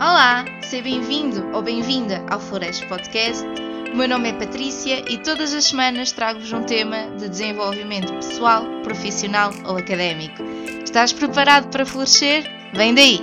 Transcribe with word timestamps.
Olá, 0.00 0.44
seja 0.62 0.84
bem-vindo 0.84 1.44
ou 1.52 1.60
bem-vinda 1.60 2.24
ao 2.30 2.38
Flores 2.38 2.80
Podcast. 2.84 3.44
O 3.92 3.96
meu 3.96 4.08
nome 4.08 4.28
é 4.28 4.32
Patrícia 4.32 5.00
e 5.12 5.20
todas 5.20 5.52
as 5.52 5.64
semanas 5.64 6.12
trago-vos 6.12 6.52
um 6.52 6.62
tema 6.62 7.10
de 7.16 7.28
desenvolvimento 7.28 8.12
pessoal, 8.12 8.62
profissional 8.84 9.50
ou 9.66 9.76
académico. 9.76 10.40
Estás 10.84 11.12
preparado 11.12 11.68
para 11.72 11.84
florescer? 11.84 12.44
Vem 12.74 12.94
daí! 12.94 13.18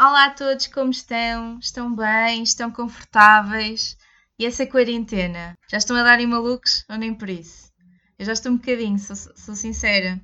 Olá 0.00 0.24
a 0.24 0.30
todos, 0.30 0.66
como 0.66 0.90
estão? 0.90 1.60
Estão 1.60 1.94
bem? 1.94 2.42
Estão 2.42 2.72
confortáveis? 2.72 3.96
E 4.36 4.44
essa 4.44 4.66
quarentena? 4.66 5.56
Já 5.70 5.78
estão 5.78 5.94
a 5.94 6.02
darem 6.02 6.26
malucos 6.26 6.84
ou 6.90 6.98
nem 6.98 7.14
por 7.14 7.30
isso? 7.30 7.70
Eu 8.18 8.26
já 8.26 8.32
estou 8.32 8.50
um 8.50 8.56
bocadinho, 8.56 8.98
sou, 8.98 9.14
sou 9.14 9.54
sincera 9.54 10.20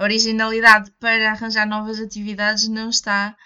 a 0.00 0.04
originalidade 0.04 0.90
para 0.98 1.30
arranjar 1.30 1.66
novas 1.66 2.00
atividades 2.00 2.68
não 2.68 2.88
está 2.88 3.36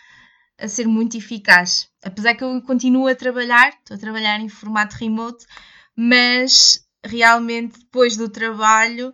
a 0.56 0.68
ser 0.68 0.86
muito 0.86 1.16
eficaz. 1.16 1.88
Apesar 2.00 2.36
que 2.36 2.44
eu 2.44 2.62
continuo 2.62 3.08
a 3.08 3.14
trabalhar, 3.14 3.70
estou 3.70 3.96
a 3.96 3.98
trabalhar 3.98 4.38
em 4.38 4.48
formato 4.48 4.94
remote, 4.94 5.44
mas 5.96 6.86
realmente 7.04 7.80
depois 7.80 8.16
do 8.16 8.28
trabalho 8.28 9.12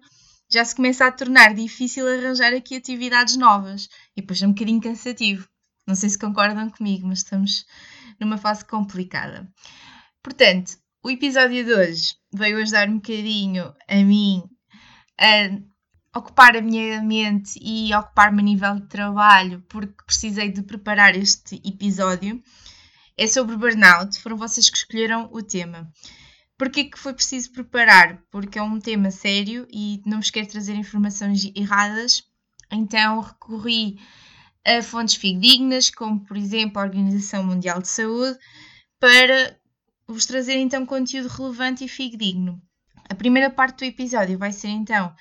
já 0.50 0.62
se 0.62 0.76
começa 0.76 1.06
a 1.06 1.10
tornar 1.10 1.54
difícil 1.54 2.06
arranjar 2.06 2.52
aqui 2.52 2.76
atividades 2.76 3.38
novas 3.38 3.88
e 4.14 4.20
depois 4.20 4.42
é 4.42 4.46
um 4.46 4.52
bocadinho 4.52 4.82
cansativo. 4.82 5.48
Não 5.86 5.94
sei 5.94 6.10
se 6.10 6.18
concordam 6.18 6.68
comigo, 6.68 7.08
mas 7.08 7.20
estamos 7.20 7.64
numa 8.20 8.36
fase 8.36 8.66
complicada. 8.66 9.50
Portanto, 10.22 10.76
o 11.02 11.10
episódio 11.10 11.64
de 11.64 11.72
hoje 11.72 12.16
veio 12.34 12.58
ajudar 12.58 12.90
um 12.90 12.96
bocadinho 12.96 13.74
a 13.88 13.96
mim 13.96 14.42
a 15.18 15.69
ocupar 16.14 16.56
a 16.56 16.60
minha 16.60 17.02
mente 17.02 17.58
e 17.62 17.94
ocupar-me 17.94 18.40
a 18.40 18.44
nível 18.44 18.74
de 18.76 18.86
trabalho, 18.86 19.64
porque 19.68 20.04
precisei 20.04 20.50
de 20.50 20.62
preparar 20.62 21.14
este 21.14 21.60
episódio, 21.64 22.42
é 23.16 23.26
sobre 23.26 23.56
burnout. 23.56 24.18
Foram 24.20 24.36
vocês 24.36 24.68
que 24.68 24.76
escolheram 24.76 25.28
o 25.32 25.42
tema. 25.42 25.90
Porquê 26.58 26.84
que 26.84 26.98
foi 26.98 27.14
preciso 27.14 27.52
preparar? 27.52 28.22
Porque 28.30 28.58
é 28.58 28.62
um 28.62 28.78
tema 28.78 29.10
sério 29.10 29.66
e 29.70 30.02
não 30.04 30.18
vos 30.18 30.30
quero 30.30 30.48
trazer 30.48 30.74
informações 30.74 31.50
erradas, 31.54 32.22
então 32.70 33.20
recorri 33.20 33.98
a 34.66 34.82
fontes 34.82 35.14
fidedignas, 35.14 35.90
como 35.90 36.20
por 36.20 36.36
exemplo 36.36 36.78
a 36.78 36.84
Organização 36.84 37.44
Mundial 37.44 37.80
de 37.80 37.88
Saúde, 37.88 38.38
para 38.98 39.58
vos 40.06 40.26
trazer 40.26 40.56
então 40.56 40.84
conteúdo 40.84 41.28
relevante 41.28 41.84
e 41.84 41.88
fidedigno. 41.88 42.60
A 43.08 43.14
primeira 43.14 43.48
parte 43.48 43.78
do 43.78 43.84
episódio 43.84 44.36
vai 44.38 44.52
ser 44.52 44.68
então 44.68 45.14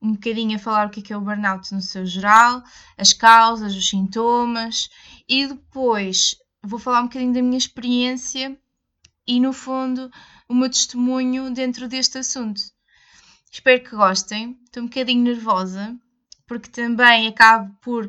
um 0.00 0.12
bocadinho 0.12 0.56
a 0.56 0.58
falar 0.58 0.86
o 0.86 0.90
que 0.90 1.00
é, 1.00 1.02
que 1.02 1.12
é 1.12 1.16
o 1.16 1.20
burnout 1.20 1.74
no 1.74 1.80
seu 1.80 2.04
geral, 2.04 2.62
as 2.96 3.12
causas, 3.12 3.74
os 3.74 3.88
sintomas 3.88 4.88
e 5.28 5.46
depois 5.46 6.36
vou 6.62 6.78
falar 6.78 7.00
um 7.00 7.06
bocadinho 7.06 7.32
da 7.32 7.42
minha 7.42 7.58
experiência 7.58 8.58
e, 9.26 9.40
no 9.40 9.52
fundo, 9.52 10.10
o 10.48 10.54
meu 10.54 10.70
testemunho 10.70 11.50
dentro 11.50 11.88
deste 11.88 12.18
assunto. 12.18 12.60
Espero 13.50 13.82
que 13.82 13.96
gostem. 13.96 14.58
Estou 14.64 14.82
um 14.82 14.86
bocadinho 14.86 15.22
nervosa 15.22 15.96
porque 16.46 16.68
também 16.68 17.26
acabo 17.26 17.74
por 17.80 18.08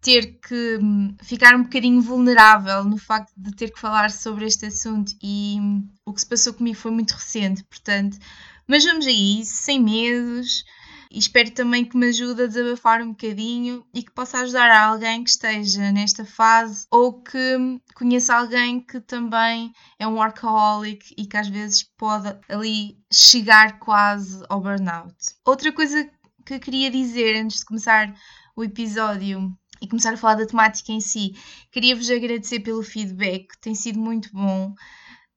ter 0.00 0.38
que 0.40 0.78
hum, 0.80 1.16
ficar 1.22 1.54
um 1.54 1.64
bocadinho 1.64 2.00
vulnerável 2.00 2.84
no 2.84 2.96
facto 2.96 3.32
de 3.36 3.54
ter 3.54 3.72
que 3.72 3.80
falar 3.80 4.10
sobre 4.10 4.46
este 4.46 4.66
assunto 4.66 5.12
e 5.22 5.58
hum, 5.60 5.88
o 6.04 6.12
que 6.12 6.20
se 6.20 6.26
passou 6.26 6.54
comigo 6.54 6.76
foi 6.76 6.90
muito 6.90 7.12
recente, 7.12 7.64
portanto, 7.64 8.18
mas 8.66 8.84
vamos 8.84 9.06
aí, 9.06 9.44
sem 9.44 9.82
medos, 9.82 10.64
e 11.10 11.18
espero 11.18 11.50
também 11.50 11.84
que 11.84 11.96
me 11.96 12.08
ajude 12.08 12.42
a 12.42 12.46
desabafar 12.46 13.02
um 13.02 13.10
bocadinho 13.10 13.84
e 13.94 14.02
que 14.02 14.12
possa 14.12 14.38
ajudar 14.38 14.70
a 14.70 14.86
alguém 14.86 15.22
que 15.22 15.30
esteja 15.30 15.92
nesta 15.92 16.24
fase 16.24 16.86
ou 16.90 17.22
que 17.22 17.80
conheça 17.94 18.34
alguém 18.34 18.80
que 18.80 19.00
também 19.00 19.72
é 19.98 20.06
um 20.06 20.14
workaholic 20.14 21.14
e 21.16 21.26
que 21.26 21.36
às 21.36 21.48
vezes 21.48 21.82
pode 21.82 22.28
ali 22.48 22.98
chegar 23.12 23.78
quase 23.78 24.44
ao 24.48 24.60
burnout. 24.60 25.14
Outra 25.44 25.72
coisa 25.72 26.08
que 26.44 26.58
queria 26.58 26.90
dizer 26.90 27.42
antes 27.42 27.60
de 27.60 27.66
começar 27.66 28.14
o 28.54 28.64
episódio 28.64 29.52
e 29.80 29.88
começar 29.88 30.14
a 30.14 30.16
falar 30.16 30.36
da 30.36 30.46
temática 30.46 30.92
em 30.92 31.00
si, 31.00 31.34
queria 31.70 31.94
vos 31.94 32.10
agradecer 32.10 32.60
pelo 32.60 32.82
feedback, 32.82 33.48
tem 33.60 33.74
sido 33.74 33.98
muito 33.98 34.30
bom 34.32 34.74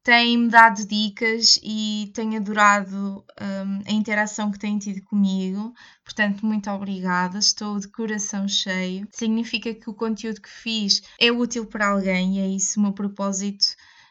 tem-me 0.10 0.50
dado 0.50 0.88
dicas 0.88 1.60
e 1.62 2.12
tenho 2.16 2.38
adorado 2.38 3.24
um, 3.40 3.84
a 3.88 3.92
interação 3.92 4.50
que 4.50 4.58
têm 4.58 4.80
tido 4.80 5.04
comigo. 5.04 5.72
Portanto, 6.04 6.44
muito 6.44 6.68
obrigada. 6.72 7.38
Estou 7.38 7.80
de 7.80 7.88
coração 7.90 8.48
cheio. 8.48 9.08
Significa 9.12 9.72
que 9.72 9.88
o 9.88 9.94
conteúdo 9.94 10.42
que 10.42 10.50
fiz 10.50 11.04
é 11.20 11.32
útil 11.32 11.64
para 11.68 11.90
alguém 11.90 12.38
e 12.38 12.40
é 12.40 12.48
isso 12.48 12.80
o 12.80 12.82
meu 12.82 12.92
propósito 12.92 13.68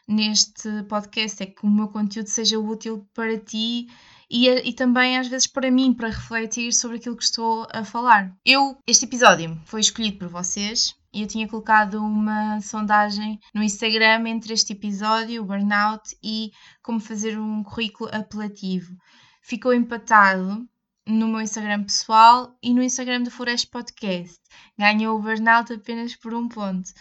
neste 0.07 0.69
podcast: 0.83 1.43
é 1.43 1.47
que 1.47 1.65
o 1.65 1.69
meu 1.69 1.89
conteúdo 1.89 2.27
seja 2.27 2.57
útil 2.57 3.05
para 3.13 3.37
ti. 3.37 3.87
E, 4.31 4.47
e, 4.47 4.71
também 4.71 5.17
às 5.17 5.27
vezes 5.27 5.47
para 5.47 5.69
mim, 5.69 5.93
para 5.93 6.07
refletir 6.07 6.71
sobre 6.71 6.95
aquilo 6.95 7.17
que 7.17 7.23
estou 7.25 7.67
a 7.73 7.83
falar. 7.83 8.33
Eu, 8.45 8.77
este 8.87 9.03
episódio 9.03 9.59
foi 9.65 9.81
escolhido 9.81 10.19
por 10.19 10.29
vocês, 10.29 10.95
eu 11.13 11.27
tinha 11.27 11.47
colocado 11.47 11.95
uma 11.95 12.61
sondagem 12.61 13.39
no 13.53 13.63
Instagram 13.63 14.27
entre 14.27 14.53
este 14.53 14.73
episódio, 14.73 15.41
o 15.41 15.45
burnout, 15.45 16.15
e 16.23 16.51
como 16.83 16.99
fazer 16.99 17.39
um 17.39 17.63
currículo 17.63 18.09
apelativo. 18.13 18.95
Ficou 19.41 19.73
empatado 19.73 20.67
no 21.07 21.27
meu 21.27 21.41
Instagram 21.41 21.83
pessoal 21.83 22.55
e 22.61 22.73
no 22.73 22.83
Instagram 22.83 23.23
do 23.23 23.31
Floresta 23.31 23.67
Podcast. 23.71 24.39
Ganhou 24.77 25.17
o 25.17 25.21
burnout 25.21 25.73
apenas 25.73 26.15
por 26.15 26.33
um 26.33 26.47
ponto, 26.47 26.91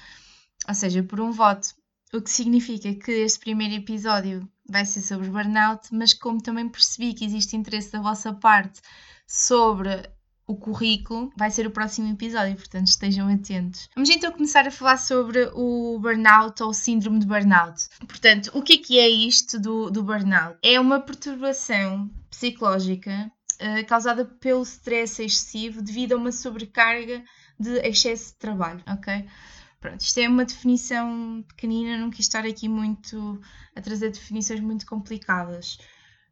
ou 0.66 0.74
seja, 0.74 1.02
por 1.02 1.20
um 1.20 1.30
voto. 1.30 1.74
O 2.12 2.22
que 2.22 2.30
significa 2.30 2.94
que 2.94 3.12
este 3.12 3.38
primeiro 3.40 3.74
episódio 3.74 4.48
vai 4.66 4.86
ser 4.86 5.02
sobre 5.02 5.28
burnout, 5.28 5.88
mas 5.92 6.14
como 6.14 6.42
também 6.42 6.68
percebi 6.68 7.12
que 7.12 7.26
existe 7.26 7.54
interesse 7.54 7.92
da 7.92 8.00
vossa 8.00 8.32
parte 8.32 8.80
sobre 9.26 10.10
o 10.48 10.56
currículo 10.56 11.30
vai 11.36 11.50
ser 11.50 11.66
o 11.66 11.70
próximo 11.70 12.10
episódio, 12.10 12.56
portanto 12.56 12.86
estejam 12.86 13.28
atentos. 13.28 13.88
Vamos 13.94 14.08
então 14.08 14.32
começar 14.32 14.66
a 14.66 14.70
falar 14.70 14.96
sobre 14.96 15.50
o 15.52 15.98
burnout 16.00 16.62
ou 16.62 16.72
síndrome 16.72 17.18
de 17.18 17.26
burnout. 17.26 17.86
Portanto, 18.08 18.50
o 18.54 18.62
que 18.62 18.72
é 18.72 18.78
que 18.78 18.98
é 18.98 19.08
isto 19.08 19.60
do, 19.60 19.90
do 19.90 20.02
burnout? 20.02 20.58
É 20.62 20.80
uma 20.80 21.00
perturbação 21.00 22.10
psicológica 22.30 23.30
uh, 23.60 23.86
causada 23.86 24.24
pelo 24.24 24.62
stress 24.62 25.22
excessivo 25.22 25.82
devido 25.82 26.14
a 26.14 26.16
uma 26.16 26.32
sobrecarga 26.32 27.22
de 27.60 27.78
excesso 27.86 28.32
de 28.32 28.38
trabalho, 28.38 28.82
ok? 28.88 29.26
Pronto, 29.80 30.00
isto 30.00 30.18
é 30.18 30.28
uma 30.28 30.46
definição 30.46 31.44
pequenina, 31.46 31.98
não 31.98 32.10
quis 32.10 32.20
estar 32.20 32.46
aqui 32.46 32.68
muito 32.68 33.38
a 33.76 33.82
trazer 33.82 34.10
definições 34.10 34.60
muito 34.60 34.86
complicadas. 34.86 35.78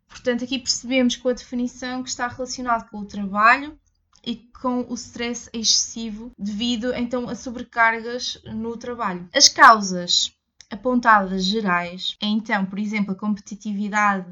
Portanto, 0.08 0.42
aqui 0.42 0.58
percebemos 0.58 1.16
com 1.16 1.28
a 1.28 1.32
definição 1.34 2.02
que 2.02 2.08
está 2.08 2.26
relacionado 2.28 2.88
com 2.88 2.98
o 2.98 3.04
trabalho, 3.04 3.78
e 4.26 4.50
com 4.60 4.84
o 4.88 4.94
stress 4.94 5.48
excessivo 5.52 6.32
devido 6.36 6.92
então 6.92 7.28
a 7.28 7.36
sobrecargas 7.36 8.42
no 8.44 8.76
trabalho. 8.76 9.28
As 9.32 9.48
causas 9.48 10.36
apontadas 10.68 11.44
gerais 11.44 12.16
é 12.20 12.26
então, 12.26 12.66
por 12.66 12.78
exemplo, 12.78 13.12
a 13.12 13.18
competitividade 13.18 14.26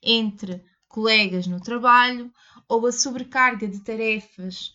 entre 0.00 0.62
colegas 0.88 1.48
no 1.48 1.60
trabalho 1.60 2.32
ou 2.68 2.86
a 2.86 2.92
sobrecarga 2.92 3.66
de 3.66 3.80
tarefas 3.80 4.72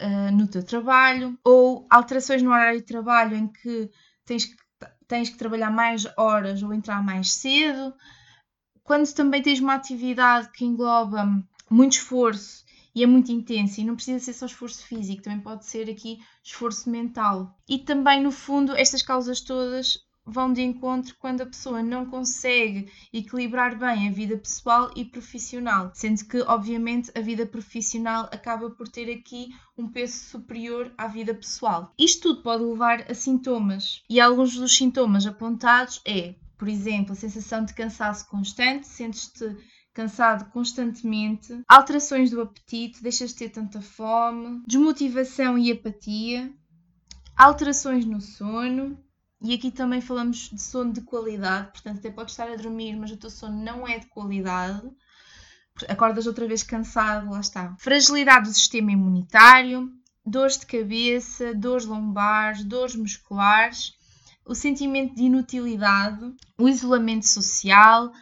uh, 0.00 0.32
no 0.32 0.48
teu 0.48 0.64
trabalho 0.64 1.38
ou 1.44 1.86
alterações 1.88 2.42
no 2.42 2.50
horário 2.50 2.80
de 2.80 2.86
trabalho 2.86 3.36
em 3.36 3.46
que 3.46 3.88
tens 4.24 4.46
que, 4.46 4.56
tens 5.06 5.30
que 5.30 5.38
trabalhar 5.38 5.70
mais 5.70 6.06
horas 6.16 6.62
ou 6.62 6.74
entrar 6.74 7.02
mais 7.02 7.32
cedo. 7.32 7.94
Quando 8.82 9.12
também 9.14 9.40
tens 9.40 9.60
uma 9.60 9.74
atividade 9.74 10.50
que 10.50 10.64
engloba 10.64 11.24
muito 11.70 11.92
esforço 11.92 12.64
e 12.94 13.02
é 13.02 13.06
muito 13.06 13.32
intenso 13.32 13.80
e 13.80 13.84
não 13.84 13.94
precisa 13.94 14.18
ser 14.18 14.32
só 14.32 14.46
esforço 14.46 14.86
físico, 14.86 15.22
também 15.22 15.40
pode 15.40 15.64
ser 15.66 15.88
aqui 15.90 16.18
esforço 16.42 16.90
mental. 16.90 17.58
E 17.68 17.78
também, 17.78 18.22
no 18.22 18.32
fundo, 18.32 18.76
estas 18.76 19.02
causas 19.02 19.40
todas 19.40 19.98
vão 20.24 20.52
de 20.52 20.62
encontro 20.62 21.16
quando 21.18 21.40
a 21.40 21.46
pessoa 21.46 21.82
não 21.82 22.06
consegue 22.06 22.90
equilibrar 23.12 23.76
bem 23.78 24.08
a 24.08 24.12
vida 24.12 24.36
pessoal 24.36 24.90
e 24.94 25.04
profissional, 25.04 25.90
sendo 25.94 26.24
que, 26.26 26.40
obviamente, 26.42 27.10
a 27.16 27.20
vida 27.20 27.46
profissional 27.46 28.28
acaba 28.32 28.70
por 28.70 28.88
ter 28.88 29.10
aqui 29.12 29.48
um 29.76 29.88
peso 29.88 30.18
superior 30.30 30.92
à 30.96 31.08
vida 31.08 31.34
pessoal. 31.34 31.92
Isto 31.98 32.28
tudo 32.28 32.42
pode 32.42 32.62
levar 32.62 33.10
a 33.10 33.14
sintomas, 33.14 34.02
e 34.08 34.20
alguns 34.20 34.54
dos 34.54 34.76
sintomas 34.76 35.26
apontados 35.26 36.00
é, 36.06 36.34
por 36.56 36.68
exemplo, 36.68 37.12
a 37.12 37.16
sensação 37.16 37.64
de 37.64 37.74
cansaço 37.74 38.28
constante, 38.28 38.86
sentes-te 38.86 39.56
cansado 39.92 40.50
constantemente, 40.50 41.62
alterações 41.68 42.30
do 42.30 42.40
apetite, 42.40 43.02
deixas 43.02 43.30
de 43.30 43.36
ter 43.36 43.48
tanta 43.50 43.80
fome, 43.80 44.62
desmotivação 44.66 45.58
e 45.58 45.72
apatia, 45.72 46.52
alterações 47.36 48.04
no 48.04 48.20
sono. 48.20 48.98
E 49.42 49.54
aqui 49.54 49.70
também 49.70 50.02
falamos 50.02 50.50
de 50.50 50.60
sono 50.60 50.92
de 50.92 51.00
qualidade, 51.00 51.72
portanto, 51.72 51.98
até 51.98 52.10
podes 52.10 52.34
estar 52.34 52.50
a 52.50 52.56
dormir, 52.56 52.94
mas 52.96 53.10
o 53.10 53.16
teu 53.16 53.30
sono 53.30 53.56
não 53.62 53.88
é 53.88 53.98
de 53.98 54.06
qualidade. 54.06 54.86
Acordas 55.88 56.26
outra 56.26 56.46
vez 56.46 56.62
cansado, 56.62 57.30
lá 57.30 57.40
está. 57.40 57.74
Fragilidade 57.78 58.48
do 58.48 58.54
sistema 58.54 58.92
imunitário, 58.92 59.90
dores 60.26 60.58
de 60.58 60.66
cabeça, 60.66 61.54
dores 61.54 61.86
lombares, 61.86 62.62
dores 62.64 62.94
musculares, 62.94 63.94
o 64.44 64.54
sentimento 64.54 65.14
de 65.14 65.22
inutilidade, 65.22 66.34
o 66.58 66.68
isolamento 66.68 67.26
social, 67.26 68.12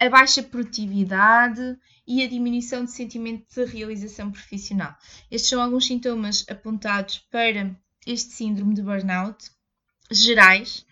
a 0.00 0.08
baixa 0.08 0.42
produtividade 0.42 1.78
e 2.06 2.24
a 2.24 2.28
diminuição 2.28 2.84
de 2.84 2.90
sentimento 2.90 3.44
de 3.54 3.64
realização 3.70 4.32
profissional. 4.32 4.96
Estes 5.30 5.50
são 5.50 5.62
alguns 5.62 5.86
sintomas 5.86 6.46
apontados 6.48 7.18
para 7.30 7.76
este 8.06 8.32
síndrome 8.32 8.74
de 8.74 8.82
burnout, 8.82 9.50
gerais. 10.10 10.86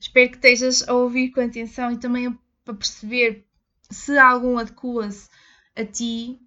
Espero 0.00 0.30
que 0.30 0.36
estejas 0.36 0.88
a 0.88 0.94
ouvir 0.94 1.30
com 1.30 1.42
atenção 1.42 1.92
e 1.92 1.98
também 1.98 2.36
para 2.64 2.74
perceber 2.74 3.46
se 3.90 4.16
algum 4.16 4.58
adequa-se 4.58 5.28
a 5.76 5.84
ti, 5.84 6.40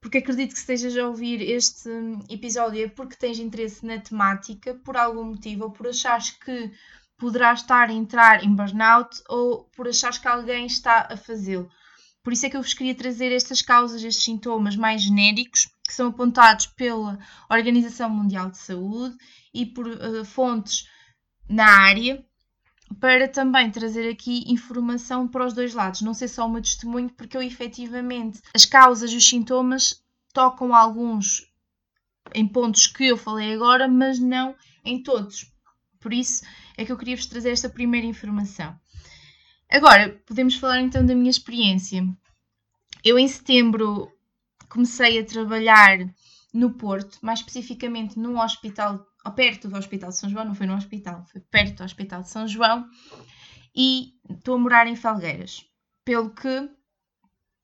porque 0.00 0.18
acredito 0.18 0.52
que 0.52 0.60
estejas 0.60 0.96
a 0.96 1.08
ouvir 1.08 1.42
este 1.42 1.90
episódio 2.30 2.84
é 2.84 2.88
porque 2.88 3.16
tens 3.16 3.40
interesse 3.40 3.84
na 3.84 3.98
temática, 3.98 4.74
por 4.74 4.96
algum 4.96 5.24
motivo, 5.24 5.64
ou 5.64 5.70
por 5.72 5.88
achares 5.88 6.30
que 6.30 6.70
poderás 7.18 7.60
estar 7.60 7.88
a 7.88 7.92
entrar 7.92 8.44
em 8.44 8.54
burnout, 8.54 9.22
ou 9.28 9.64
por 9.76 9.88
achares 9.88 10.18
que 10.18 10.28
alguém 10.28 10.66
está 10.66 11.08
a 11.10 11.16
fazê-lo. 11.16 11.70
Por 12.22 12.32
isso 12.32 12.44
é 12.44 12.50
que 12.50 12.56
eu 12.56 12.62
vos 12.62 12.74
queria 12.74 12.94
trazer 12.94 13.32
estas 13.32 13.62
causas, 13.62 14.02
estes 14.02 14.24
sintomas 14.24 14.76
mais 14.76 15.02
genéricos, 15.02 15.68
que 15.86 15.94
são 15.94 16.08
apontados 16.08 16.66
pela 16.66 17.18
Organização 17.48 18.10
Mundial 18.10 18.50
de 18.50 18.58
Saúde 18.58 19.16
e 19.54 19.64
por 19.64 19.86
uh, 19.86 20.24
fontes 20.24 20.88
na 21.48 21.66
área, 21.66 22.24
para 23.00 23.28
também 23.28 23.70
trazer 23.70 24.10
aqui 24.10 24.44
informação 24.48 25.26
para 25.28 25.46
os 25.46 25.52
dois 25.52 25.74
lados, 25.74 26.02
não 26.02 26.14
ser 26.14 26.28
só 26.28 26.46
o 26.46 26.48
meu 26.48 26.62
testemunho, 26.62 27.10
porque 27.10 27.36
eu 27.36 27.42
efetivamente 27.42 28.40
as 28.54 28.64
causas 28.64 29.12
e 29.12 29.16
os 29.16 29.28
sintomas 29.28 30.02
tocam 30.32 30.74
alguns 30.74 31.50
em 32.34 32.46
pontos 32.46 32.86
que 32.86 33.06
eu 33.06 33.16
falei 33.16 33.54
agora, 33.54 33.88
mas 33.88 34.18
não 34.18 34.54
em 34.84 35.02
todos. 35.02 35.50
Por 36.00 36.12
isso 36.12 36.44
é 36.76 36.84
que 36.84 36.92
eu 36.92 36.96
queria 36.96 37.16
vos 37.16 37.26
trazer 37.26 37.50
esta 37.50 37.68
primeira 37.68 38.06
informação. 38.06 38.78
Agora, 39.70 40.20
podemos 40.26 40.56
falar 40.56 40.80
então 40.80 41.04
da 41.04 41.14
minha 41.14 41.30
experiência. 41.30 42.06
Eu 43.04 43.18
em 43.18 43.26
setembro 43.26 44.12
comecei 44.68 45.18
a 45.18 45.24
trabalhar 45.24 45.98
no 46.52 46.72
Porto, 46.72 47.18
mais 47.22 47.40
especificamente 47.40 48.18
num 48.18 48.38
hospital 48.38 49.06
perto 49.34 49.68
do 49.68 49.76
Hospital 49.76 50.10
de 50.10 50.16
São 50.16 50.30
João, 50.30 50.44
não 50.44 50.54
foi 50.54 50.66
no 50.66 50.76
hospital, 50.76 51.24
foi 51.26 51.40
perto 51.40 51.78
do 51.78 51.84
Hospital 51.84 52.22
de 52.22 52.30
São 52.30 52.46
João, 52.46 52.88
e 53.74 54.14
estou 54.30 54.54
a 54.54 54.58
morar 54.58 54.86
em 54.86 54.96
Felgueiras, 54.96 55.64
pelo 56.04 56.30
que 56.30 56.70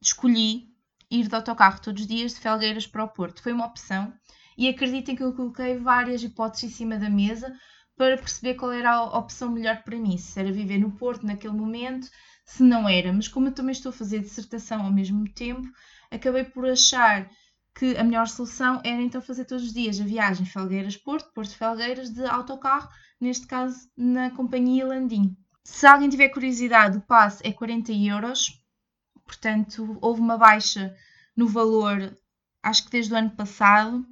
escolhi 0.00 0.68
ir 1.10 1.28
de 1.28 1.34
autocarro 1.34 1.80
todos 1.80 2.02
os 2.02 2.08
dias 2.08 2.34
de 2.34 2.40
Felgueiras 2.40 2.86
para 2.86 3.04
o 3.04 3.08
Porto. 3.08 3.42
Foi 3.42 3.52
uma 3.52 3.66
opção 3.66 4.12
e 4.58 4.68
acreditem 4.68 5.14
que 5.14 5.22
eu 5.22 5.32
coloquei 5.32 5.78
várias 5.78 6.22
hipóteses 6.22 6.70
em 6.70 6.74
cima 6.74 6.98
da 6.98 7.08
mesa 7.08 7.54
para 7.96 8.16
perceber 8.16 8.54
qual 8.54 8.72
era 8.72 8.90
a 8.90 9.18
opção 9.18 9.50
melhor 9.50 9.82
para 9.82 9.98
mim, 9.98 10.16
se 10.16 10.38
era 10.38 10.52
viver 10.52 10.78
no 10.78 10.92
Porto 10.92 11.26
naquele 11.26 11.54
momento, 11.54 12.08
se 12.44 12.62
não 12.62 12.88
era. 12.88 13.12
Mas 13.12 13.28
como 13.28 13.48
eu 13.48 13.52
também 13.52 13.72
estou 13.72 13.90
a 13.90 13.94
fazer 13.94 14.20
dissertação 14.20 14.84
ao 14.84 14.92
mesmo 14.92 15.24
tempo, 15.32 15.68
acabei 16.10 16.44
por 16.44 16.66
achar 16.66 17.30
que 17.74 17.96
a 17.96 18.04
melhor 18.04 18.28
solução 18.28 18.80
era 18.84 19.00
então 19.00 19.22
fazer 19.22 19.44
todos 19.44 19.64
os 19.64 19.72
dias 19.72 20.00
a 20.00 20.04
viagem 20.04 20.44
Felgueiras-Porto, 20.44 21.32
Porto-Felgueiras, 21.32 22.10
de 22.10 22.24
autocarro, 22.26 22.88
neste 23.20 23.46
caso 23.46 23.88
na 23.96 24.30
companhia 24.30 24.86
Landim. 24.86 25.36
Se 25.64 25.86
alguém 25.86 26.08
tiver 26.08 26.28
curiosidade, 26.28 26.98
o 26.98 27.02
passe 27.02 27.46
é 27.46 27.52
40 27.52 27.92
euros, 27.92 28.62
portanto 29.24 29.96
houve 30.02 30.20
uma 30.20 30.36
baixa 30.36 30.94
no 31.36 31.46
valor, 31.46 32.14
acho 32.62 32.84
que 32.84 32.90
desde 32.90 33.14
o 33.14 33.16
ano 33.16 33.30
passado, 33.30 34.04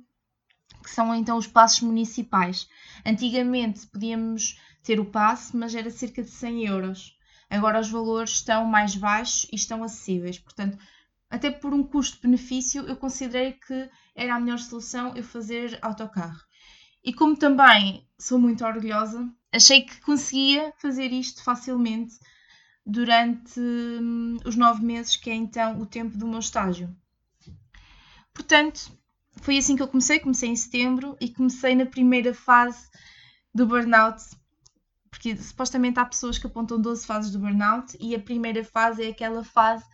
que 0.82 0.90
são 0.90 1.14
então 1.14 1.36
os 1.36 1.46
passos 1.46 1.80
municipais. 1.80 2.68
Antigamente 3.04 3.86
podíamos 3.86 4.58
ter 4.82 4.98
o 4.98 5.04
passe, 5.04 5.56
mas 5.56 5.74
era 5.74 5.90
cerca 5.90 6.22
de 6.22 6.30
100 6.30 6.66
euros. 6.66 7.18
Agora 7.48 7.80
os 7.80 7.90
valores 7.90 8.30
estão 8.30 8.64
mais 8.64 8.94
baixos 8.94 9.48
e 9.52 9.56
estão 9.56 9.82
acessíveis, 9.82 10.38
portanto 10.38 10.78
até 11.30 11.48
por 11.48 11.72
um 11.72 11.84
custo-benefício, 11.84 12.82
eu 12.88 12.96
considerei 12.96 13.52
que 13.52 13.88
era 14.16 14.34
a 14.34 14.40
melhor 14.40 14.58
solução 14.58 15.14
eu 15.14 15.22
fazer 15.22 15.78
autocarro. 15.80 16.40
E 17.04 17.14
como 17.14 17.36
também 17.36 18.04
sou 18.18 18.38
muito 18.38 18.64
orgulhosa, 18.64 19.32
achei 19.52 19.82
que 19.82 20.00
conseguia 20.00 20.74
fazer 20.78 21.12
isto 21.12 21.42
facilmente 21.44 22.18
durante 22.84 23.60
hum, 23.60 24.38
os 24.44 24.56
nove 24.56 24.84
meses, 24.84 25.16
que 25.16 25.30
é 25.30 25.34
então 25.34 25.80
o 25.80 25.86
tempo 25.86 26.18
do 26.18 26.26
meu 26.26 26.40
estágio. 26.40 26.94
Portanto, 28.34 28.90
foi 29.36 29.58
assim 29.58 29.76
que 29.76 29.82
eu 29.82 29.88
comecei. 29.88 30.20
Comecei 30.20 30.48
em 30.48 30.56
setembro 30.56 31.16
e 31.20 31.28
comecei 31.32 31.74
na 31.74 31.86
primeira 31.86 32.34
fase 32.34 32.88
do 33.54 33.66
burnout, 33.66 34.22
porque 35.10 35.36
supostamente 35.36 35.98
há 35.98 36.04
pessoas 36.04 36.38
que 36.38 36.46
apontam 36.46 36.80
12 36.80 37.04
fases 37.04 37.32
do 37.32 37.38
burnout 37.38 37.96
e 38.00 38.14
a 38.14 38.20
primeira 38.20 38.64
fase 38.64 39.04
é 39.04 39.08
aquela 39.08 39.44
fase 39.44 39.84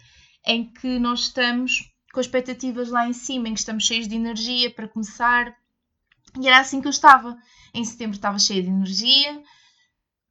em 0.46 0.70
que 0.70 0.98
nós 0.98 1.20
estamos 1.20 1.90
com 2.12 2.20
expectativas 2.20 2.90
lá 2.90 3.08
em 3.08 3.12
cima, 3.12 3.48
em 3.48 3.54
que 3.54 3.60
estamos 3.60 3.84
cheios 3.84 4.06
de 4.06 4.14
energia 4.14 4.70
para 4.70 4.88
começar. 4.88 5.54
E 6.38 6.46
era 6.46 6.60
assim 6.60 6.80
que 6.80 6.86
eu 6.86 6.90
estava. 6.90 7.36
Em 7.74 7.84
setembro 7.84 8.16
estava 8.16 8.38
cheia 8.38 8.62
de 8.62 8.68
energia, 8.68 9.42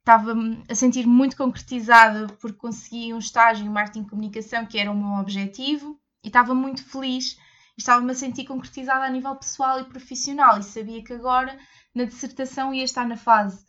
estava 0.00 0.34
a 0.68 0.74
sentir 0.74 1.06
muito 1.06 1.36
concretizada 1.36 2.28
porque 2.40 2.58
consegui 2.58 3.12
um 3.12 3.18
estágio 3.18 3.66
em 3.66 3.68
marketing 3.68 4.06
e 4.06 4.08
comunicação 4.08 4.66
que 4.66 4.78
era 4.78 4.90
o 4.90 4.96
meu 4.96 5.20
objetivo 5.20 6.00
e 6.24 6.28
estava 6.28 6.54
muito 6.54 6.84
feliz. 6.84 7.36
Estava-me 7.76 8.12
a 8.12 8.14
sentir 8.14 8.44
concretizada 8.44 9.04
a 9.04 9.10
nível 9.10 9.34
pessoal 9.36 9.80
e 9.80 9.84
profissional 9.84 10.58
e 10.58 10.62
sabia 10.62 11.04
que 11.04 11.12
agora 11.12 11.58
na 11.94 12.04
dissertação 12.04 12.72
ia 12.72 12.84
estar 12.84 13.06
na 13.06 13.16
fase 13.16 13.64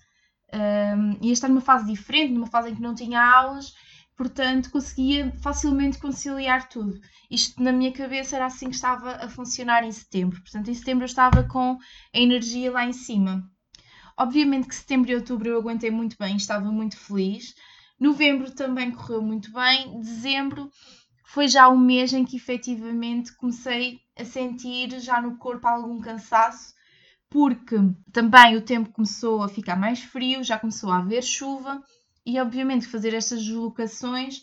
um, 0.53 1.17
ia 1.21 1.33
estar 1.33 1.49
numa 1.49 1.61
fase 1.61 1.85
diferente, 1.91 2.33
numa 2.33 2.47
fase 2.47 2.69
em 2.69 2.75
que 2.75 2.81
não 2.81 2.95
tinha 2.95 3.21
aulas 3.21 3.73
portanto 4.17 4.71
conseguia 4.71 5.31
facilmente 5.43 5.99
conciliar 5.99 6.67
tudo. 6.67 6.99
Isto 7.29 7.61
na 7.61 7.71
minha 7.71 7.93
cabeça 7.93 8.35
era 8.35 8.47
assim 8.47 8.67
que 8.67 8.75
estava 8.75 9.11
a 9.17 9.29
funcionar 9.29 9.83
em 9.83 9.91
setembro, 9.91 10.41
portanto, 10.41 10.69
em 10.69 10.73
setembro 10.73 11.03
eu 11.03 11.07
estava 11.07 11.43
com 11.43 11.77
a 12.13 12.19
energia 12.19 12.71
lá 12.71 12.83
em 12.83 12.93
cima. 12.93 13.47
Obviamente 14.17 14.67
que 14.67 14.75
setembro 14.75 15.11
e 15.11 15.15
outubro 15.15 15.47
eu 15.47 15.59
aguentei 15.59 15.91
muito 15.91 16.17
bem, 16.19 16.35
estava 16.35 16.71
muito 16.71 16.97
feliz. 16.97 17.53
Novembro 17.99 18.51
também 18.51 18.91
correu 18.91 19.21
muito 19.21 19.51
bem. 19.53 19.99
Dezembro 19.99 20.71
foi 21.27 21.49
já 21.49 21.67
um 21.67 21.77
mês 21.77 22.13
em 22.13 22.23
que 22.23 22.37
efetivamente 22.37 23.35
comecei 23.35 23.99
a 24.17 24.23
sentir 24.23 24.97
já 25.01 25.21
no 25.21 25.37
corpo 25.37 25.67
algum 25.67 25.99
cansaço, 25.99 26.73
porque 27.29 27.75
também 28.13 28.55
o 28.55 28.61
tempo 28.61 28.91
começou 28.91 29.43
a 29.43 29.49
ficar 29.49 29.75
mais 29.75 29.99
frio, 29.99 30.41
já 30.41 30.57
começou 30.57 30.89
a 30.89 30.99
haver 30.99 31.21
chuva 31.21 31.83
e 32.25 32.39
obviamente 32.39 32.87
fazer 32.87 33.13
estas 33.13 33.43
deslocações 33.43 34.41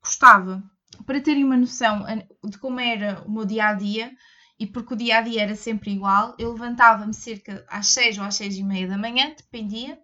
custava. 0.00 0.62
Para 1.04 1.20
terem 1.20 1.44
uma 1.44 1.56
noção 1.56 2.06
de 2.42 2.56
como 2.58 2.80
era 2.80 3.22
o 3.26 3.30
meu 3.30 3.44
dia 3.44 3.66
a 3.66 3.74
dia, 3.74 4.10
e 4.58 4.66
porque 4.66 4.94
o 4.94 4.96
dia 4.96 5.18
a 5.18 5.20
dia 5.20 5.42
era 5.42 5.54
sempre 5.54 5.90
igual, 5.90 6.34
eu 6.38 6.50
levantava-me 6.52 7.12
cerca 7.12 7.62
às 7.68 7.88
6 7.88 8.16
ou 8.16 8.24
às 8.24 8.36
6 8.36 8.56
e 8.56 8.62
meia 8.62 8.88
da 8.88 8.96
manhã, 8.96 9.34
dependia, 9.36 9.98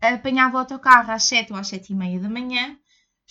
apanhava 0.00 0.56
o 0.56 0.58
autocarro 0.58 1.12
às 1.12 1.22
7 1.22 1.52
ou 1.52 1.58
às 1.58 1.68
7 1.68 1.92
e 1.92 1.94
meia 1.94 2.18
da 2.18 2.28
manhã, 2.28 2.76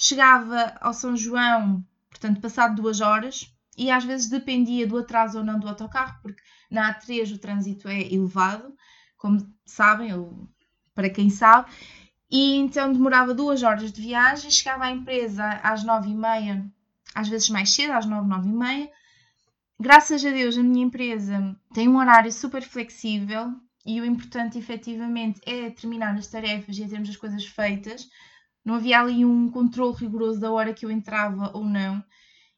chegava 0.01 0.77
ao 0.79 0.93
São 0.93 1.15
João, 1.17 1.85
portanto, 2.09 2.39
passado 2.39 2.81
duas 2.81 3.01
horas, 3.01 3.53
e 3.77 3.91
às 3.91 4.05
vezes 4.05 4.29
dependia 4.29 4.87
do 4.87 4.97
atraso 4.97 5.39
ou 5.39 5.43
não 5.43 5.59
do 5.59 5.67
autocarro, 5.67 6.17
porque 6.21 6.41
na 6.71 6.93
A3 6.93 7.35
o 7.35 7.37
trânsito 7.37 7.89
é 7.89 8.01
elevado, 8.01 8.73
como 9.17 9.45
sabem, 9.65 10.13
ou 10.13 10.49
para 10.95 11.09
quem 11.09 11.29
sabe, 11.29 11.69
e 12.31 12.55
então 12.55 12.93
demorava 12.93 13.33
duas 13.33 13.61
horas 13.61 13.91
de 13.91 14.01
viagem, 14.01 14.49
chegava 14.49 14.85
à 14.85 14.91
empresa 14.91 15.45
às 15.61 15.83
nove 15.83 16.09
e 16.09 16.15
meia, 16.15 16.65
às 17.13 17.27
vezes 17.27 17.49
mais 17.49 17.69
cedo, 17.69 17.91
às 17.91 18.05
nove, 18.05 18.27
nove 18.27 18.47
e 18.47 18.53
meia. 18.53 18.89
Graças 19.77 20.23
a 20.25 20.31
Deus, 20.31 20.57
a 20.57 20.63
minha 20.63 20.85
empresa 20.85 21.57
tem 21.73 21.89
um 21.89 21.97
horário 21.97 22.31
super 22.31 22.61
flexível 22.61 23.53
e 23.85 23.99
o 23.99 24.05
importante, 24.05 24.57
efetivamente, 24.57 25.41
é 25.45 25.69
terminar 25.71 26.15
as 26.15 26.27
tarefas 26.27 26.77
e 26.77 26.87
termos 26.87 27.09
as 27.09 27.17
coisas 27.17 27.45
feitas. 27.45 28.07
Não 28.63 28.75
havia 28.75 28.99
ali 28.99 29.25
um 29.25 29.49
controle 29.49 29.95
rigoroso 29.95 30.39
da 30.39 30.51
hora 30.51 30.73
que 30.73 30.85
eu 30.85 30.91
entrava 30.91 31.51
ou 31.53 31.63
não. 31.63 32.03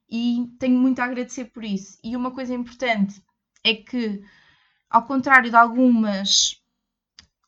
E 0.10 0.48
tenho 0.60 0.78
muito 0.78 1.00
a 1.00 1.06
agradecer 1.06 1.46
por 1.46 1.64
isso. 1.64 1.98
E 2.04 2.16
uma 2.16 2.32
coisa 2.32 2.54
importante 2.54 3.22
é 3.64 3.76
que, 3.76 4.22
ao 4.90 5.06
contrário 5.06 5.50
de 5.50 5.56
algumas 5.56 6.62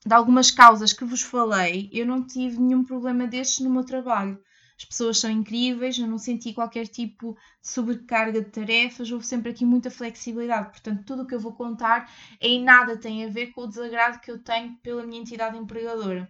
de 0.05 0.13
algumas 0.13 0.51
causas 0.51 0.91
que 0.91 1.05
vos 1.05 1.21
falei, 1.21 1.89
eu 1.93 2.05
não 2.05 2.25
tive 2.25 2.59
nenhum 2.59 2.83
problema 2.83 3.25
destes 3.25 3.59
no 3.63 3.69
meu 3.69 3.85
trabalho. 3.85 4.37
As 4.77 4.85
pessoas 4.85 5.19
são 5.19 5.29
incríveis, 5.29 5.97
eu 5.97 6.07
não 6.07 6.17
senti 6.17 6.51
qualquer 6.51 6.87
tipo 6.87 7.37
de 7.61 7.69
sobrecarga 7.69 8.41
de 8.41 8.49
tarefas, 8.49 9.09
houve 9.11 9.25
sempre 9.25 9.51
aqui 9.51 9.63
muita 9.63 9.89
flexibilidade. 9.89 10.71
Portanto, 10.71 11.05
tudo 11.05 11.23
o 11.23 11.27
que 11.27 11.35
eu 11.35 11.39
vou 11.39 11.53
contar 11.53 12.11
em 12.41 12.61
nada 12.61 12.97
tem 12.97 13.23
a 13.23 13.29
ver 13.29 13.47
com 13.51 13.61
o 13.61 13.67
desagrado 13.67 14.19
que 14.19 14.29
eu 14.29 14.39
tenho 14.39 14.75
pela 14.77 15.05
minha 15.05 15.21
entidade 15.21 15.57
empregadora. 15.57 16.29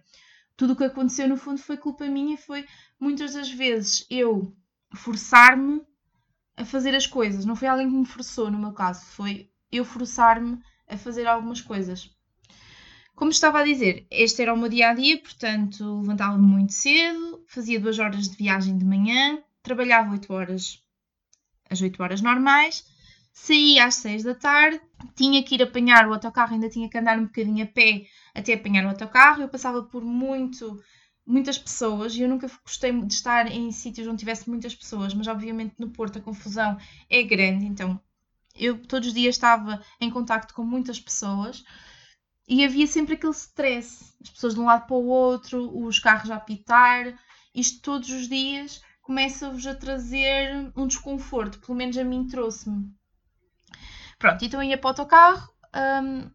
Tudo 0.56 0.72
o 0.72 0.76
que 0.76 0.84
aconteceu, 0.84 1.28
no 1.28 1.36
fundo, 1.36 1.60
foi 1.60 1.76
culpa 1.76 2.06
minha, 2.06 2.36
foi 2.36 2.64
muitas 2.98 3.34
das 3.34 3.50
vezes 3.50 4.06
eu 4.08 4.54
forçar-me 4.94 5.82
a 6.56 6.64
fazer 6.64 6.94
as 6.94 7.06
coisas. 7.06 7.44
Não 7.44 7.56
foi 7.56 7.68
alguém 7.68 7.88
que 7.88 7.96
me 7.96 8.06
forçou, 8.06 8.50
no 8.50 8.58
meu 8.58 8.72
caso, 8.72 9.04
foi 9.06 9.50
eu 9.70 9.84
forçar-me 9.84 10.60
a 10.86 10.96
fazer 10.96 11.26
algumas 11.26 11.60
coisas. 11.60 12.10
Como 13.14 13.30
estava 13.30 13.60
a 13.60 13.64
dizer, 13.64 14.06
este 14.10 14.42
era 14.42 14.52
o 14.52 14.56
meu 14.56 14.68
dia 14.68 14.90
a 14.90 14.94
dia, 14.94 15.20
portanto, 15.20 16.00
levantava-me 16.00 16.44
muito 16.44 16.72
cedo, 16.72 17.44
fazia 17.46 17.78
duas 17.78 17.98
horas 17.98 18.28
de 18.28 18.36
viagem 18.36 18.76
de 18.76 18.84
manhã, 18.84 19.42
trabalhava 19.62 20.12
8 20.12 20.32
horas, 20.32 20.82
as 21.70 21.80
8 21.80 22.02
horas 22.02 22.20
normais, 22.20 22.84
saía 23.34 23.84
às 23.84 23.96
6 23.96 24.22
da 24.22 24.34
tarde, 24.34 24.80
tinha 25.16 25.42
que 25.42 25.56
ir 25.56 25.62
apanhar 25.62 26.06
o 26.08 26.14
autocarro, 26.14 26.54
ainda 26.54 26.70
tinha 26.70 26.88
que 26.88 26.96
andar 26.96 27.18
um 27.18 27.24
bocadinho 27.24 27.64
a 27.64 27.66
pé 27.66 28.06
até 28.32 28.54
apanhar 28.54 28.84
o 28.84 28.88
autocarro. 28.88 29.42
Eu 29.42 29.48
passava 29.48 29.82
por 29.82 30.02
muito, 30.04 30.80
muitas 31.26 31.58
pessoas 31.58 32.14
e 32.14 32.22
eu 32.22 32.28
nunca 32.28 32.48
gostei 32.64 32.92
de 32.92 33.12
estar 33.12 33.50
em 33.50 33.72
sítios 33.72 34.06
onde 34.06 34.20
tivesse 34.20 34.48
muitas 34.48 34.74
pessoas, 34.74 35.12
mas 35.12 35.26
obviamente 35.26 35.74
no 35.78 35.90
Porto 35.90 36.18
a 36.18 36.22
confusão 36.22 36.78
é 37.10 37.22
grande, 37.24 37.66
então 37.66 38.00
eu 38.54 38.78
todos 38.86 39.08
os 39.08 39.14
dias 39.14 39.34
estava 39.34 39.82
em 40.00 40.10
contacto 40.10 40.54
com 40.54 40.62
muitas 40.62 41.00
pessoas 41.00 41.64
e 42.48 42.64
havia 42.64 42.86
sempre 42.86 43.14
aquele 43.14 43.32
stress, 43.32 44.14
as 44.22 44.30
pessoas 44.30 44.54
de 44.54 44.60
um 44.60 44.66
lado 44.66 44.86
para 44.86 44.94
o 44.94 45.06
outro, 45.06 45.76
os 45.84 45.98
carros 45.98 46.30
a 46.30 46.36
apitar, 46.36 47.18
isto 47.52 47.82
todos 47.82 48.10
os 48.10 48.28
dias 48.28 48.80
começa-vos 49.02 49.66
a 49.66 49.74
trazer 49.74 50.72
um 50.76 50.86
desconforto, 50.86 51.58
pelo 51.58 51.76
menos 51.76 51.98
a 51.98 52.04
mim 52.04 52.28
trouxe-me. 52.28 52.94
Pronto, 54.18 54.44
então 54.44 54.62
ia 54.62 54.78
para 54.78 54.88
o 54.88 54.90
autocarro, 54.90 55.48
um, 55.74 56.30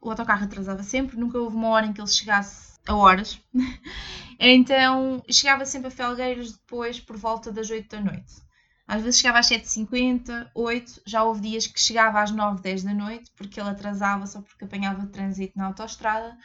o 0.00 0.10
autocarro 0.10 0.44
atrasava 0.44 0.82
sempre, 0.82 1.16
nunca 1.16 1.38
houve 1.38 1.56
uma 1.56 1.68
hora 1.68 1.86
em 1.86 1.92
que 1.92 2.00
ele 2.00 2.08
chegasse 2.08 2.78
a 2.86 2.94
horas. 2.94 3.40
então 4.38 5.22
chegava 5.30 5.64
sempre 5.64 5.88
a 5.88 5.90
Felgueiras 5.90 6.52
depois 6.52 7.00
por 7.00 7.16
volta 7.16 7.50
das 7.50 7.70
8 7.70 7.88
da 7.88 8.00
noite. 8.00 8.44
Às 8.86 9.02
vezes 9.02 9.18
chegava 9.18 9.38
às 9.38 9.48
7h50, 9.48 10.50
8, 10.54 11.02
já 11.06 11.24
houve 11.24 11.40
dias 11.40 11.66
que 11.66 11.80
chegava 11.80 12.20
às 12.20 12.30
9, 12.30 12.60
10 12.60 12.82
da 12.82 12.92
noite, 12.92 13.30
porque 13.34 13.58
ele 13.58 13.70
atrasava 13.70 14.26
só 14.26 14.42
porque 14.42 14.64
apanhava 14.64 15.06
trânsito 15.06 15.56
na 15.56 15.66
autostrada. 15.66 16.36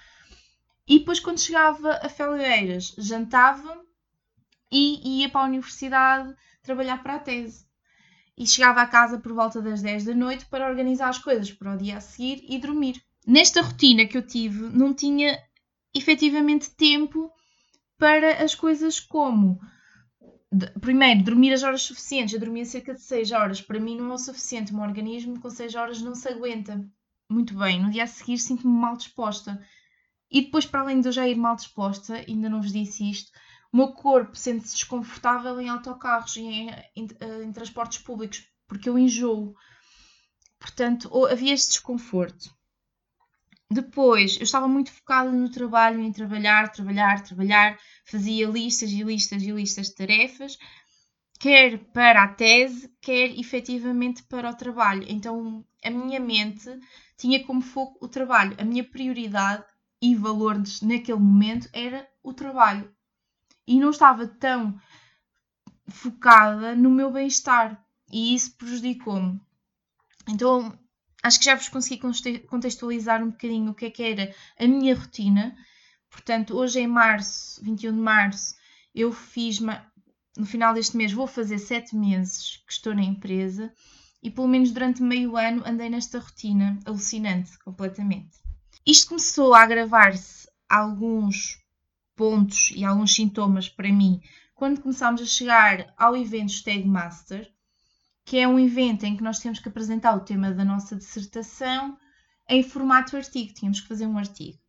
E 0.87 0.99
depois, 0.99 1.19
quando 1.19 1.39
chegava 1.39 1.99
a 2.01 2.07
Felgueiras, 2.07 2.95
jantava 2.97 3.77
e 4.71 5.19
ia 5.19 5.29
para 5.29 5.41
a 5.41 5.45
universidade 5.45 6.33
trabalhar 6.63 7.03
para 7.03 7.15
a 7.15 7.19
tese 7.19 7.68
e 8.39 8.47
chegava 8.47 8.81
a 8.81 8.87
casa 8.87 9.19
por 9.19 9.33
volta 9.33 9.61
das 9.61 9.81
10 9.81 10.05
da 10.05 10.15
noite 10.15 10.45
para 10.45 10.69
organizar 10.69 11.09
as 11.09 11.19
coisas 11.19 11.51
para 11.51 11.73
o 11.73 11.77
dia 11.77 11.97
a 11.97 12.01
seguir 12.01 12.41
e 12.47 12.57
dormir. 12.57 13.03
Nesta 13.27 13.61
rotina 13.61 14.05
que 14.05 14.17
eu 14.17 14.25
tive, 14.25 14.63
não 14.69 14.93
tinha 14.93 15.37
efetivamente 15.93 16.71
tempo 16.71 17.29
para 17.97 18.41
as 18.41 18.55
coisas 18.55 18.97
como 18.97 19.59
primeiro, 20.79 21.23
dormir 21.23 21.53
as 21.53 21.63
horas 21.63 21.81
suficientes. 21.81 22.33
Eu 22.33 22.39
dormia 22.39 22.65
cerca 22.65 22.93
de 22.93 23.01
6 23.01 23.31
horas. 23.31 23.61
Para 23.61 23.79
mim 23.79 23.97
não 23.97 24.11
é 24.11 24.13
o 24.13 24.17
suficiente. 24.17 24.71
O 24.71 24.75
meu 24.75 24.85
organismo 24.85 25.39
com 25.39 25.49
6 25.49 25.75
horas 25.75 26.01
não 26.01 26.15
se 26.15 26.27
aguenta 26.29 26.83
muito 27.29 27.53
bem. 27.57 27.83
No 27.83 27.91
dia 27.91 28.05
a 28.05 28.07
seguir 28.07 28.37
sinto-me 28.37 28.73
mal 28.73 28.95
disposta. 28.95 29.61
E 30.31 30.41
depois, 30.41 30.65
para 30.65 30.81
além 30.81 31.01
de 31.01 31.07
eu 31.07 31.11
já 31.11 31.27
ir 31.27 31.35
mal 31.35 31.55
disposta, 31.55 32.23
ainda 32.27 32.49
não 32.49 32.61
vos 32.61 32.71
disse 32.71 33.09
isto, 33.09 33.31
o 33.71 33.77
meu 33.77 33.89
corpo 33.89 34.35
sente-se 34.35 34.73
desconfortável 34.73 35.59
em 35.61 35.69
autocarros 35.69 36.35
e 36.35 36.41
em, 36.41 36.69
em, 36.95 37.07
eh, 37.19 37.43
em, 37.43 37.51
transportes 37.51 37.99
públicos, 37.99 38.47
porque 38.67 38.89
eu 38.89 38.97
enjoo. 38.97 39.55
Portanto, 40.59 41.25
havia 41.25 41.53
este 41.53 41.71
desconforto. 41.71 42.53
Depois, 43.71 44.35
eu 44.37 44.43
estava 44.43 44.67
muito 44.67 44.91
focada 44.91 45.31
no 45.31 45.49
trabalho, 45.51 46.01
em 46.01 46.11
trabalhar, 46.11 46.71
trabalhar, 46.71 47.21
trabalhar, 47.21 47.77
fazia 48.03 48.47
listas 48.47 48.89
e 48.89 49.03
listas 49.03 49.43
e 49.43 49.51
listas 49.51 49.87
de 49.89 49.95
tarefas, 49.95 50.57
quer 51.39 51.77
para 51.93 52.23
a 52.23 52.27
tese, 52.27 52.91
quer 52.99 53.29
efetivamente 53.39 54.23
para 54.23 54.49
o 54.49 54.55
trabalho. 54.55 55.05
Então, 55.07 55.63
a 55.85 55.89
minha 55.91 56.19
mente 56.19 56.67
tinha 57.15 57.45
como 57.45 57.61
foco 57.61 58.03
o 58.03 58.07
trabalho. 58.07 58.57
A 58.59 58.65
minha 58.65 58.83
prioridade 58.83 59.63
e 60.01 60.15
valores 60.15 60.81
naquele 60.81 61.19
momento 61.19 61.69
era 61.71 62.09
o 62.23 62.33
trabalho 62.33 62.91
e 63.69 63.79
não 63.79 63.91
estava 63.91 64.27
tão 64.27 64.81
focada 65.87 66.75
no 66.75 66.89
meu 66.89 67.11
bem-estar 67.11 67.79
e 68.11 68.33
isso 68.33 68.55
prejudicou-me. 68.55 69.39
Então, 70.27 70.75
acho 71.21 71.37
que 71.37 71.45
já 71.45 71.53
vos 71.53 71.69
consegui 71.69 72.39
contextualizar 72.47 73.23
um 73.23 73.29
bocadinho 73.29 73.69
o 73.69 73.75
que 73.75 73.85
é 73.85 73.91
que 73.91 74.01
era 74.01 74.35
a 74.57 74.67
minha 74.67 74.95
rotina. 74.95 75.55
Portanto, 76.09 76.57
hoje 76.57 76.79
em 76.79 76.87
março, 76.87 77.63
21 77.63 77.93
de 77.93 77.99
março, 77.99 78.55
eu 78.95 79.13
fiz, 79.13 79.59
no 79.59 80.45
final 80.47 80.73
deste 80.73 80.97
mês, 80.97 81.13
vou 81.13 81.27
fazer 81.27 81.59
sete 81.59 81.95
meses 81.95 82.57
que 82.65 82.73
estou 82.73 82.95
na 82.95 83.03
empresa 83.03 83.71
e 84.23 84.31
pelo 84.31 84.47
menos 84.47 84.71
durante 84.71 85.03
meio 85.03 85.37
ano 85.37 85.61
andei 85.63 85.91
nesta 85.91 86.17
rotina 86.17 86.79
alucinante 86.85 87.55
completamente. 87.59 88.35
Isto 88.83 89.09
começou 89.09 89.53
a 89.53 89.61
agravar-se 89.61 90.49
alguns 90.67 91.59
pontos 92.19 92.73
e 92.75 92.83
alguns 92.83 93.15
sintomas 93.15 93.69
para 93.69 93.89
mim 93.89 94.21
quando 94.53 94.81
começámos 94.81 95.21
a 95.21 95.25
chegar 95.25 95.93
ao 95.97 96.17
evento 96.17 96.51
Stag 96.51 96.85
Master, 96.85 97.49
que 98.25 98.37
é 98.37 98.45
um 98.45 98.59
evento 98.59 99.05
em 99.05 99.15
que 99.15 99.23
nós 99.23 99.39
temos 99.39 99.57
que 99.59 99.69
apresentar 99.69 100.13
o 100.17 100.19
tema 100.19 100.51
da 100.51 100.65
nossa 100.65 100.97
dissertação 100.97 101.97
em 102.49 102.61
formato 102.61 103.15
artigo, 103.15 103.53
tínhamos 103.53 103.79
que 103.79 103.87
fazer 103.87 104.05
um 104.05 104.17
artigo. 104.17 104.59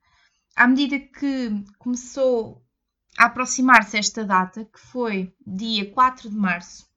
À 0.54 0.68
medida 0.68 0.96
que 1.00 1.64
começou 1.76 2.64
a 3.18 3.24
aproximar-se 3.24 3.98
esta 3.98 4.24
data, 4.24 4.64
que 4.64 4.78
foi 4.78 5.34
dia 5.44 5.90
4 5.90 6.30
de 6.30 6.36
março, 6.36 6.88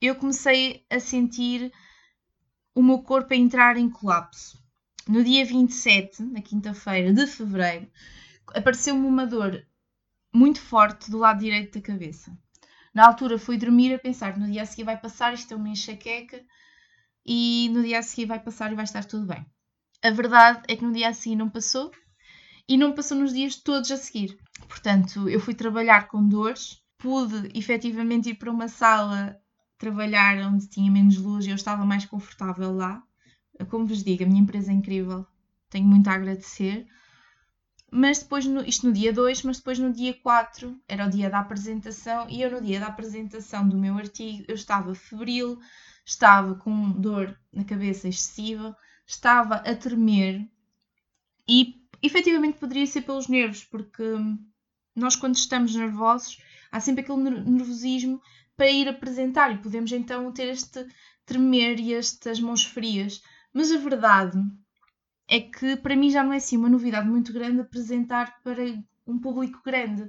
eu 0.00 0.14
comecei 0.14 0.86
a 0.88 0.98
sentir 0.98 1.70
o 2.74 2.82
meu 2.82 3.00
corpo 3.00 3.34
a 3.34 3.36
entrar 3.36 3.76
em 3.76 3.90
colapso. 3.90 4.58
No 5.06 5.22
dia 5.22 5.44
27, 5.44 6.22
na 6.22 6.40
quinta-feira 6.40 7.12
de 7.12 7.26
fevereiro, 7.26 7.86
apareceu-me 8.54 9.06
uma 9.06 9.26
dor 9.26 9.62
muito 10.34 10.60
forte 10.60 11.10
do 11.10 11.18
lado 11.18 11.38
direito 11.38 11.78
da 11.78 11.86
cabeça. 11.86 12.36
Na 12.92 13.06
altura 13.06 13.38
fui 13.38 13.56
dormir 13.56 13.94
a 13.94 13.98
pensar 13.98 14.36
no 14.36 14.50
dia 14.50 14.62
a 14.62 14.66
seguir 14.66 14.84
vai 14.84 15.00
passar, 15.00 15.32
isto 15.32 15.54
é 15.54 15.56
uma 15.56 15.68
enxaqueca 15.68 16.44
e 17.24 17.70
no 17.72 17.82
dia 17.82 18.00
a 18.00 18.02
seguir 18.02 18.26
vai 18.26 18.40
passar 18.40 18.72
e 18.72 18.74
vai 18.74 18.84
estar 18.84 19.04
tudo 19.04 19.26
bem. 19.26 19.46
A 20.02 20.10
verdade 20.10 20.62
é 20.68 20.76
que 20.76 20.84
no 20.84 20.92
dia 20.92 21.08
a 21.08 21.14
seguir 21.14 21.36
não 21.36 21.48
passou 21.48 21.92
e 22.68 22.76
não 22.76 22.92
passou 22.92 23.16
nos 23.16 23.32
dias 23.32 23.56
todos 23.56 23.90
a 23.90 23.96
seguir. 23.96 24.36
Portanto, 24.68 25.28
eu 25.28 25.38
fui 25.38 25.54
trabalhar 25.54 26.08
com 26.08 26.26
dores, 26.26 26.82
pude 26.98 27.56
efetivamente 27.56 28.30
ir 28.30 28.34
para 28.34 28.50
uma 28.50 28.68
sala 28.68 29.40
trabalhar 29.78 30.38
onde 30.46 30.68
tinha 30.68 30.90
menos 30.90 31.16
luz 31.16 31.46
e 31.46 31.50
eu 31.50 31.54
estava 31.54 31.84
mais 31.84 32.06
confortável 32.06 32.72
lá. 32.72 33.02
Como 33.68 33.86
vos 33.86 34.02
digo, 34.02 34.24
a 34.24 34.26
minha 34.26 34.40
empresa 34.40 34.72
é 34.72 34.74
incrível, 34.74 35.26
tenho 35.70 35.86
muito 35.86 36.08
a 36.08 36.14
agradecer 36.14 36.86
mas 37.96 38.18
depois, 38.18 38.44
no, 38.44 38.60
isto 38.64 38.88
no 38.88 38.92
dia 38.92 39.12
2, 39.12 39.44
mas 39.44 39.58
depois 39.58 39.78
no 39.78 39.92
dia 39.92 40.12
4 40.14 40.76
era 40.88 41.06
o 41.06 41.10
dia 41.10 41.30
da 41.30 41.38
apresentação 41.38 42.28
e 42.28 42.42
eu 42.42 42.50
no 42.50 42.60
dia 42.60 42.80
da 42.80 42.88
apresentação 42.88 43.68
do 43.68 43.78
meu 43.78 43.96
artigo 43.96 44.44
eu 44.48 44.56
estava 44.56 44.96
febril, 44.96 45.60
estava 46.04 46.56
com 46.56 46.90
dor 46.90 47.38
na 47.52 47.62
cabeça 47.62 48.08
excessiva, 48.08 48.76
estava 49.06 49.54
a 49.54 49.76
tremer 49.76 50.44
e 51.48 51.86
efetivamente 52.02 52.58
poderia 52.58 52.84
ser 52.84 53.02
pelos 53.02 53.28
nervos, 53.28 53.62
porque 53.62 54.02
nós 54.96 55.14
quando 55.14 55.36
estamos 55.36 55.72
nervosos 55.72 56.42
há 56.72 56.80
sempre 56.80 57.04
aquele 57.04 57.30
nervosismo 57.48 58.20
para 58.56 58.72
ir 58.72 58.88
apresentar 58.88 59.52
e 59.52 59.58
podemos 59.58 59.92
então 59.92 60.32
ter 60.32 60.48
este 60.48 60.84
tremer 61.24 61.78
e 61.78 61.94
estas 61.94 62.40
mãos 62.40 62.64
frias. 62.64 63.22
Mas 63.52 63.70
a 63.70 63.78
verdade 63.78 64.36
é 65.28 65.40
que 65.40 65.76
para 65.76 65.96
mim 65.96 66.10
já 66.10 66.22
não 66.22 66.32
é 66.32 66.36
assim 66.36 66.56
uma 66.56 66.68
novidade 66.68 67.08
muito 67.08 67.32
grande 67.32 67.60
apresentar 67.60 68.40
para 68.42 68.62
um 69.06 69.18
público 69.18 69.60
grande. 69.64 70.08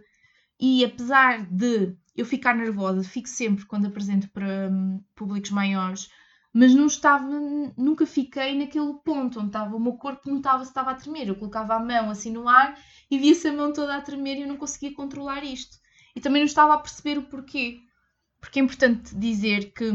E 0.60 0.84
apesar 0.86 1.46
de 1.46 1.96
eu 2.16 2.26
ficar 2.26 2.56
nervosa, 2.56 3.04
fico 3.04 3.28
sempre 3.28 3.66
quando 3.66 3.88
apresento 3.88 4.30
para 4.30 4.70
um, 4.70 5.04
públicos 5.14 5.52
maiores, 5.52 6.10
mas 6.54 6.74
não 6.74 6.86
estava, 6.86 7.28
nunca 7.78 8.06
fiquei 8.06 8.58
naquele 8.58 8.94
ponto 9.04 9.40
onde 9.40 9.48
estava, 9.48 9.76
o 9.76 9.80
meu 9.80 9.94
corpo 9.94 10.30
se 10.30 10.64
estava 10.64 10.92
a 10.92 10.96
tremer. 10.96 11.28
Eu 11.28 11.36
colocava 11.36 11.76
a 11.76 11.80
mão 11.80 12.10
assim 12.10 12.32
no 12.32 12.48
ar 12.48 12.80
e 13.12 13.20
via-se 13.20 13.50
a 13.50 13.54
mão 13.54 13.74
toda 13.74 13.96
a 13.96 14.02
tremer 14.02 14.38
e 14.38 14.42
eu 14.44 14.48
não 14.48 14.56
conseguia 14.56 14.94
controlar 14.94 15.44
isto. 15.44 15.78
E 16.16 16.22
também 16.22 16.42
não 16.42 16.48
estava 16.48 16.74
a 16.74 16.78
perceber 16.78 17.18
o 17.18 17.24
porquê. 17.24 17.82
Porque 18.40 18.60
é 18.60 18.64
importante 18.64 19.14
dizer 19.14 19.74
que 19.74 19.92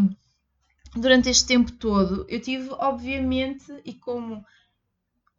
durante 0.95 1.31
este 1.31 1.47
tempo 1.47 1.73
todo 1.73 2.27
eu 2.29 2.41
tive, 2.41 2.69
obviamente, 2.73 3.73
e 3.83 3.95
como 3.95 4.45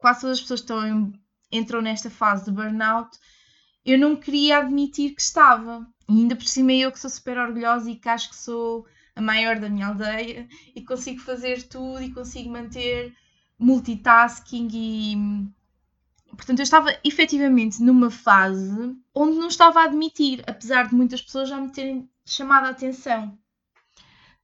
quase 0.01 0.21
todas 0.21 0.37
as 0.37 0.41
pessoas 0.41 0.59
estão 0.59 0.85
em, 0.85 1.13
entram 1.51 1.81
nesta 1.81 2.09
fase 2.09 2.45
de 2.45 2.51
burnout, 2.51 3.17
eu 3.85 3.97
não 3.97 4.15
queria 4.15 4.57
admitir 4.57 5.15
que 5.15 5.21
estava. 5.21 5.87
E 6.09 6.13
ainda 6.13 6.35
por 6.35 6.45
cima 6.45 6.73
eu 6.73 6.91
que 6.91 6.99
sou 6.99 7.09
super 7.09 7.37
orgulhosa 7.37 7.89
e 7.89 7.95
que 7.95 8.09
acho 8.09 8.29
que 8.29 8.35
sou 8.35 8.85
a 9.15 9.21
maior 9.21 9.59
da 9.59 9.69
minha 9.69 9.87
aldeia 9.87 10.47
e 10.75 10.81
consigo 10.81 11.21
fazer 11.21 11.63
tudo 11.63 12.01
e 12.01 12.13
consigo 12.13 12.49
manter 12.49 13.15
multitasking 13.59 14.67
e 14.73 16.35
portanto 16.35 16.59
eu 16.59 16.63
estava 16.63 16.97
efetivamente 17.03 17.81
numa 17.83 18.09
fase 18.09 18.95
onde 19.13 19.37
não 19.37 19.47
estava 19.47 19.81
a 19.81 19.83
admitir, 19.83 20.43
apesar 20.47 20.87
de 20.87 20.95
muitas 20.95 21.21
pessoas 21.21 21.49
já 21.49 21.59
me 21.59 21.71
terem 21.71 22.09
chamado 22.25 22.65
a 22.65 22.69
atenção. 22.69 23.37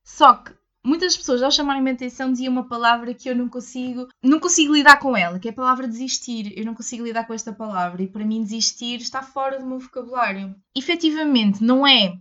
Só 0.04 0.36
que 0.36 0.54
muitas 0.88 1.18
pessoas 1.18 1.44
ao 1.44 1.52
chamarem-me 1.52 1.92
atenção 1.92 2.32
diziam 2.32 2.54
uma 2.54 2.68
palavra 2.68 3.14
que 3.14 3.30
eu 3.30 3.36
não 3.36 3.50
consigo, 3.50 4.08
não 4.24 4.40
consigo 4.40 4.74
lidar 4.74 4.98
com 4.98 5.18
ela, 5.18 5.38
que 5.38 5.50
é 5.50 5.52
a 5.52 5.56
palavra 5.56 5.88
desistir. 5.88 6.54
Eu 6.58 6.66
não 6.66 6.74
consigo 6.74 7.04
lidar 7.04 7.28
com 7.28 7.34
esta 7.34 7.52
palavra 7.52 8.02
e 8.02 8.08
para 8.08 8.26
mim 8.26 8.42
desistir 8.42 9.02
está 9.02 9.22
fora 9.22 9.60
do 9.60 9.66
meu 9.66 9.80
vocabulário. 9.80 10.56
Efetivamente, 10.74 11.62
não 11.62 11.86
é 11.86 12.18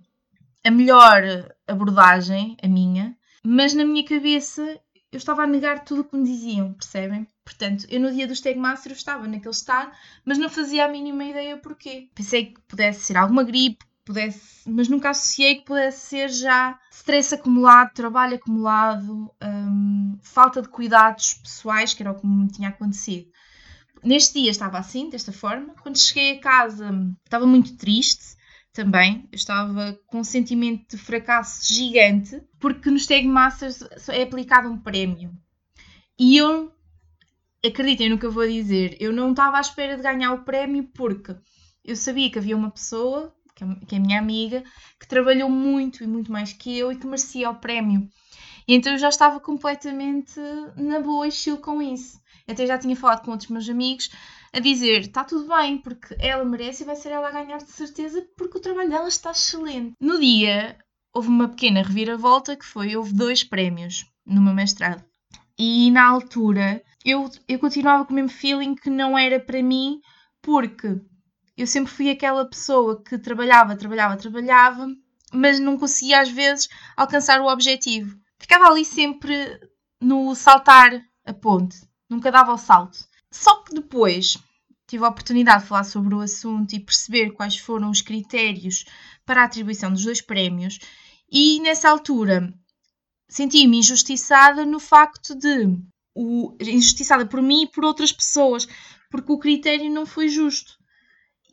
a 0.65 0.71
melhor 0.71 1.23
abordagem, 1.67 2.57
a 2.61 2.67
minha, 2.67 3.17
mas 3.45 3.73
na 3.73 3.85
minha 3.85 4.05
cabeça 4.05 4.81
eu 5.13 5.19
estava 5.19 5.45
a 5.45 5.47
negar 5.47 5.85
tudo 5.85 6.01
o 6.01 6.05
que 6.05 6.17
me 6.17 6.25
diziam, 6.25 6.73
percebem? 6.73 7.27
Portanto, 7.45 7.87
eu 7.89 8.01
no 8.01 8.11
dia 8.11 8.27
do 8.27 8.35
Stegmaster 8.35 8.91
estava 8.91 9.29
naquele 9.29 9.55
estado, 9.55 9.93
mas 10.25 10.37
não 10.37 10.51
fazia 10.51 10.85
a 10.85 10.89
mínima 10.89 11.25
ideia 11.25 11.57
porquê. 11.57 12.09
Pensei 12.13 12.47
que 12.47 12.61
pudesse 12.63 13.05
ser 13.05 13.17
alguma 13.17 13.45
gripe, 13.45 13.86
pudesse, 14.07 14.71
mas 14.71 14.89
nunca 14.89 15.11
associei 15.11 15.57
que 15.57 15.65
pudesse 15.65 16.07
ser 16.07 16.29
já 16.31 16.79
stress 16.93 17.35
acumulado, 17.35 17.93
trabalho 17.93 18.37
acumulado, 18.37 19.31
hum, 19.43 20.17
falta 20.23 20.63
de 20.63 20.69
cuidados 20.69 21.35
pessoais, 21.35 21.93
que 21.93 22.03
era 22.03 22.13
o 22.13 22.15
que 22.15 22.27
me 22.27 22.49
tinha 22.49 22.69
acontecido. 22.69 23.29
Neste 24.03 24.41
dia 24.41 24.51
estava 24.51 24.79
assim, 24.79 25.11
desta 25.11 25.33
forma. 25.33 25.75
Quando 25.83 25.99
cheguei 25.99 26.39
a 26.39 26.41
casa, 26.41 26.89
estava 27.25 27.45
muito 27.47 27.77
triste 27.77 28.37
também. 28.73 29.29
Eu 29.33 29.37
estava 29.37 29.99
com 30.07 30.21
um 30.21 30.25
sentimento 30.25 30.97
de 30.97 30.97
fracasso 30.97 31.75
gigante, 31.75 32.41
porque 32.61 32.89
no 32.91 32.99
Stag 32.99 33.27
Masters 33.27 33.83
é 34.09 34.23
aplicado 34.23 34.69
um 34.69 34.79
prémio. 34.79 35.33
E 36.17 36.37
eu, 36.37 36.73
acreditem 37.65 38.11
no 38.11 38.19
que 38.19 38.27
eu 38.27 38.33
vou 38.33 38.47
dizer, 38.47 38.97
eu 39.01 39.13
não 39.13 39.31
estava 39.31 39.57
à 39.57 39.61
espera 39.61 39.97
de 39.97 40.03
ganhar 40.03 40.33
o 40.33 40.45
prémio 40.45 40.85
porque 40.95 41.35
eu 41.85 41.97
sabia 41.97 42.31
que 42.31 42.39
havia 42.39 42.57
uma 42.57 42.71
pessoa, 42.71 43.36
que 43.57 43.95
é 43.95 43.99
a 43.99 44.01
minha 44.01 44.19
amiga, 44.19 44.63
que 45.01 45.09
trabalhou 45.09 45.49
muito 45.49 46.05
e 46.05 46.07
muito 46.07 46.31
mais 46.31 46.53
que 46.53 46.77
eu 46.79 46.93
e 46.93 46.97
que 46.97 47.07
merecia 47.07 47.51
o 47.51 47.55
prémio. 47.55 48.09
E 48.69 48.75
então 48.75 48.93
eu 48.93 48.99
já 48.99 49.09
estava 49.09 49.41
completamente 49.41 50.39
na 50.77 51.01
boa 51.01 51.27
estilo 51.27 51.59
com 51.59 51.81
isso. 51.81 52.21
Até 52.47 52.67
já 52.67 52.79
tinha 52.79 52.95
falado 52.95 53.25
com 53.25 53.31
outros 53.31 53.51
meus 53.51 53.69
amigos 53.69 54.11
a 54.53 54.61
dizer: 54.61 55.01
está 55.01 55.25
tudo 55.25 55.49
bem, 55.49 55.79
porque 55.79 56.15
ela 56.19 56.45
merece 56.45 56.83
e 56.83 56.87
vai 56.87 56.97
ser 56.97 57.11
ela 57.11 57.29
a 57.29 57.33
ganhar 57.33 57.59
de 57.59 57.71
certeza, 57.71 58.27
porque 58.37 58.59
o 58.59 58.61
trabalho 58.61 58.91
dela 58.91 59.09
está 59.09 59.31
excelente. 59.31 59.95
No 60.01 60.21
dia, 60.21 60.77
houve 61.15 61.29
uma 61.29 61.49
pequena 61.49 61.83
reviravolta 61.83 62.57
que 62.57 62.65
foi: 62.65 62.97
houve 62.97 63.15
dois 63.15 63.43
prémios 63.43 64.05
no 64.25 64.43
meu 64.43 64.55
mestrado. 64.55 65.05
E 65.59 65.91
na 65.91 66.07
altura, 66.07 66.83
eu, 67.05 67.31
eu 67.49 67.59
continuava 67.59 68.05
com 68.05 68.13
o 68.13 68.17
mesmo 68.17 68.29
feeling 68.29 68.75
que 68.75 68.91
não 68.91 69.17
era 69.17 69.41
para 69.41 69.63
mim, 69.63 70.01
porque 70.43 71.01
eu 71.57 71.67
sempre 71.67 71.93
fui 71.93 72.11
aquela 72.11 72.45
pessoa 72.45 73.03
que 73.03 73.19
trabalhava, 73.19 73.77
trabalhava, 73.77 74.17
trabalhava, 74.17 74.89
mas 75.33 75.59
não 75.59 75.79
conseguia 75.79 76.21
às 76.21 76.31
vezes 76.31 76.69
alcançar 76.97 77.41
o 77.41 77.49
objetivo. 77.49 78.19
Ficava 78.39 78.67
ali 78.67 78.85
sempre 78.85 79.59
no 80.01 80.35
saltar 80.35 81.03
a 81.25 81.33
ponte, 81.33 81.77
nunca 82.09 82.31
dava 82.31 82.53
o 82.53 82.59
salto. 82.59 82.99
Só 83.31 83.63
que 83.63 83.75
depois 83.75 84.39
tive 84.87 85.05
a 85.05 85.09
oportunidade 85.09 85.63
de 85.63 85.69
falar 85.69 85.85
sobre 85.85 86.15
o 86.15 86.21
assunto 86.21 86.75
e 86.75 86.81
perceber 86.81 87.31
quais 87.33 87.59
foram 87.59 87.91
os 87.91 88.01
critérios 88.01 88.85
para 89.25 89.43
a 89.43 89.45
atribuição 89.45 89.93
dos 89.93 90.05
dois 90.05 90.21
prémios, 90.21 90.79
e 91.31 91.61
nessa 91.61 91.91
altura 91.91 92.55
senti-me 93.29 93.79
injustiçada 93.79 94.65
no 94.65 94.79
facto 94.79 95.35
de 95.35 95.77
o, 96.15 96.57
injustiçada 96.61 97.27
por 97.27 97.43
mim 97.43 97.65
e 97.65 97.67
por 97.67 97.85
outras 97.85 98.13
pessoas, 98.13 98.67
porque 99.11 99.33
o 99.33 99.39
critério 99.39 99.91
não 99.91 100.07
foi 100.07 100.29
justo. 100.29 100.79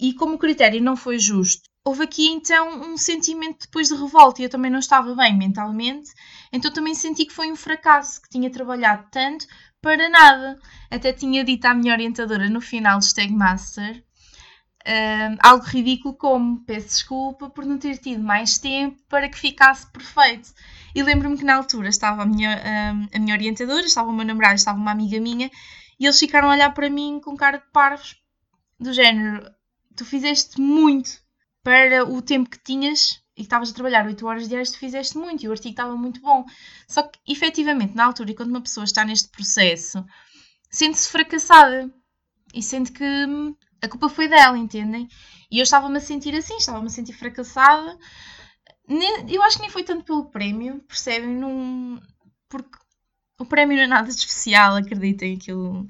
E 0.04 0.14
como 0.14 0.36
o 0.36 0.38
critério 0.38 0.82
não 0.84 0.98
foi 0.98 1.18
justo, 1.18 1.64
houve 1.86 2.04
aqui 2.04 2.28
então 2.28 2.92
um 2.92 2.98
sentimento 2.98 3.62
depois 3.62 3.88
de 3.88 3.96
revolta 3.96 4.42
e 4.42 4.44
eu 4.44 4.50
também 4.50 4.70
não 4.70 4.80
estava 4.80 5.16
bem 5.16 5.38
mentalmente, 5.38 6.12
então 6.52 6.70
também 6.74 6.94
senti 6.94 7.26
que 7.26 7.32
foi 7.32 7.50
um 7.50 7.56
fracasso, 7.56 8.22
que 8.22 8.28
tinha 8.30 8.52
trabalhado 8.52 9.08
tanto 9.10 9.48
para 9.82 10.10
nada. 10.10 10.60
Até 10.92 11.14
tinha 11.14 11.42
dito 11.46 11.64
à 11.64 11.74
minha 11.74 11.94
orientadora 11.94 12.50
no 12.50 12.60
final 12.60 13.00
do 13.00 13.06
Stegmaster 13.06 14.04
um, 14.86 15.38
algo 15.42 15.64
ridículo 15.66 16.14
como 16.16 16.64
peço 16.66 16.88
desculpa 16.88 17.50
por 17.50 17.66
não 17.66 17.78
ter 17.78 17.98
tido 17.98 18.22
mais 18.22 18.58
tempo 18.58 19.02
para 19.08 19.30
que 19.30 19.40
ficasse 19.40 19.90
perfeito. 19.90 20.54
E 20.94 21.02
lembro-me 21.02 21.38
que 21.38 21.46
na 21.46 21.56
altura 21.56 21.88
estava 21.88 22.24
a 22.24 22.26
minha, 22.26 22.62
um, 22.94 23.08
a 23.16 23.20
minha 23.20 23.36
orientadora, 23.36 23.86
estava 23.86 24.10
o 24.10 24.14
meu 24.14 24.26
namorado, 24.26 24.56
estava 24.56 24.78
uma 24.78 24.92
amiga 24.92 25.20
minha, 25.20 25.50
e 26.00 26.06
eles 26.06 26.20
ficaram 26.20 26.50
a 26.50 26.52
olhar 26.52 26.74
para 26.74 26.90
mim 26.90 27.20
com 27.24 27.36
cara 27.36 27.58
de 27.58 27.72
parvos, 27.72 28.18
do 28.80 28.94
género: 28.94 29.50
tu 29.96 30.06
fizeste 30.06 30.60
muito 30.60 31.22
para 31.64 32.06
o 32.06 32.22
tempo 32.22 32.50
que 32.50 32.62
tinhas 32.64 33.22
e 33.36 33.42
estavas 33.42 33.72
a 33.72 33.74
trabalhar 33.74 34.06
8 34.06 34.26
horas 34.26 34.48
diárias, 34.48 34.72
tu 34.72 34.78
fizeste 34.78 35.18
muito 35.18 35.44
e 35.44 35.48
o 35.48 35.52
artigo 35.52 35.72
estava 35.72 35.96
muito 35.96 36.22
bom. 36.22 36.46
Só 36.88 37.04
que, 37.04 37.20
efetivamente, 37.28 37.96
na 37.96 38.06
altura, 38.06 38.34
quando 38.36 38.50
uma 38.50 38.62
pessoa 38.62 38.84
está 38.84 39.04
neste 39.04 39.30
processo, 39.30 40.06
sente-se 40.70 41.10
fracassada 41.10 41.92
e 42.54 42.62
sente 42.62 42.92
que 42.92 43.04
hum, 43.04 43.56
a 43.82 43.88
culpa 43.88 44.10
foi 44.10 44.28
dela, 44.28 44.58
entendem? 44.58 45.08
E 45.50 45.60
eu 45.60 45.64
estava-me 45.64 45.98
a 45.98 46.02
sentir 46.02 46.36
assim, 46.36 46.58
estava-me 46.58 46.88
a 46.88 46.90
sentir 46.90 47.14
fracassada. 47.14 47.98
Eu 49.28 49.42
acho 49.44 49.58
que 49.58 49.62
nem 49.64 49.72
foi 49.72 49.84
tanto 49.84 50.04
pelo 50.04 50.30
prémio, 50.30 50.80
percebem? 50.88 51.30
Num... 51.30 52.00
Porque 52.50 52.78
o 53.40 53.46
prémio 53.46 53.78
não 53.78 53.84
é 53.84 53.88
nada 53.88 54.08
de 54.08 54.16
especial, 54.16 54.76
acreditem, 54.76 55.36
aquilo 55.36 55.88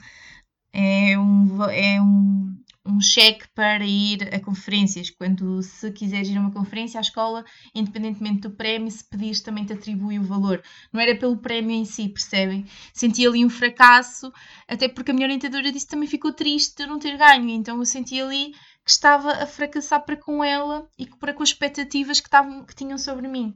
é 0.72 1.18
um, 1.18 1.64
é 1.70 2.02
um 2.02 2.53
um 2.86 3.00
cheque 3.00 3.48
para 3.56 3.86
ir 3.86 4.34
a 4.34 4.40
conferências. 4.40 5.10
Quando 5.10 5.62
se 5.62 5.92
quiseres 5.92 6.28
ir 6.28 6.38
a 6.38 6.42
uma 6.42 6.52
conferência, 6.52 7.00
a 7.00 7.02
escola, 7.02 7.46
independentemente 7.74 8.42
do 8.42 8.52
prémio, 8.52 8.92
se 8.92 9.04
pedires 9.04 9.42
também 9.42 9.66
te 9.66 9.74
atribui 9.74 10.20
o 10.20 10.24
valor. 10.24 10.62
Não 10.92 11.00
era 11.00 11.16
pelo 11.16 11.38
prémio 11.38 11.72
em 11.72 11.86
si, 11.86 12.10
percebem? 12.10 12.66
Senti 12.94 13.26
ali 13.26 13.46
um 13.46 13.50
fracasso, 13.50 14.32
até 14.68 14.88
porque 14.88 15.12
a 15.12 15.14
minha 15.14 15.26
orientadora 15.26 15.72
disse 15.72 15.86
que 15.86 15.92
também 15.92 16.08
ficou 16.08 16.34
triste 16.34 16.78
de 16.78 16.86
não 16.86 17.00
ter 17.00 17.18
ganho, 17.18 17.50
então 17.50 17.78
eu 17.78 17.86
senti 17.86 18.22
ali 18.22 18.52
que 18.84 18.92
estava 18.92 19.32
a 19.32 19.48
fracassar 19.48 20.04
para 20.04 20.18
com 20.18 20.44
ela 20.44 20.90
e 20.98 21.08
para 21.08 21.34
com 21.34 21.42
as 21.42 21.50
expectativas 21.50 22.20
que, 22.20 22.28
estavam, 22.28 22.66
que 22.66 22.76
tinham 22.76 22.98
sobre 22.98 23.28
mim. 23.28 23.56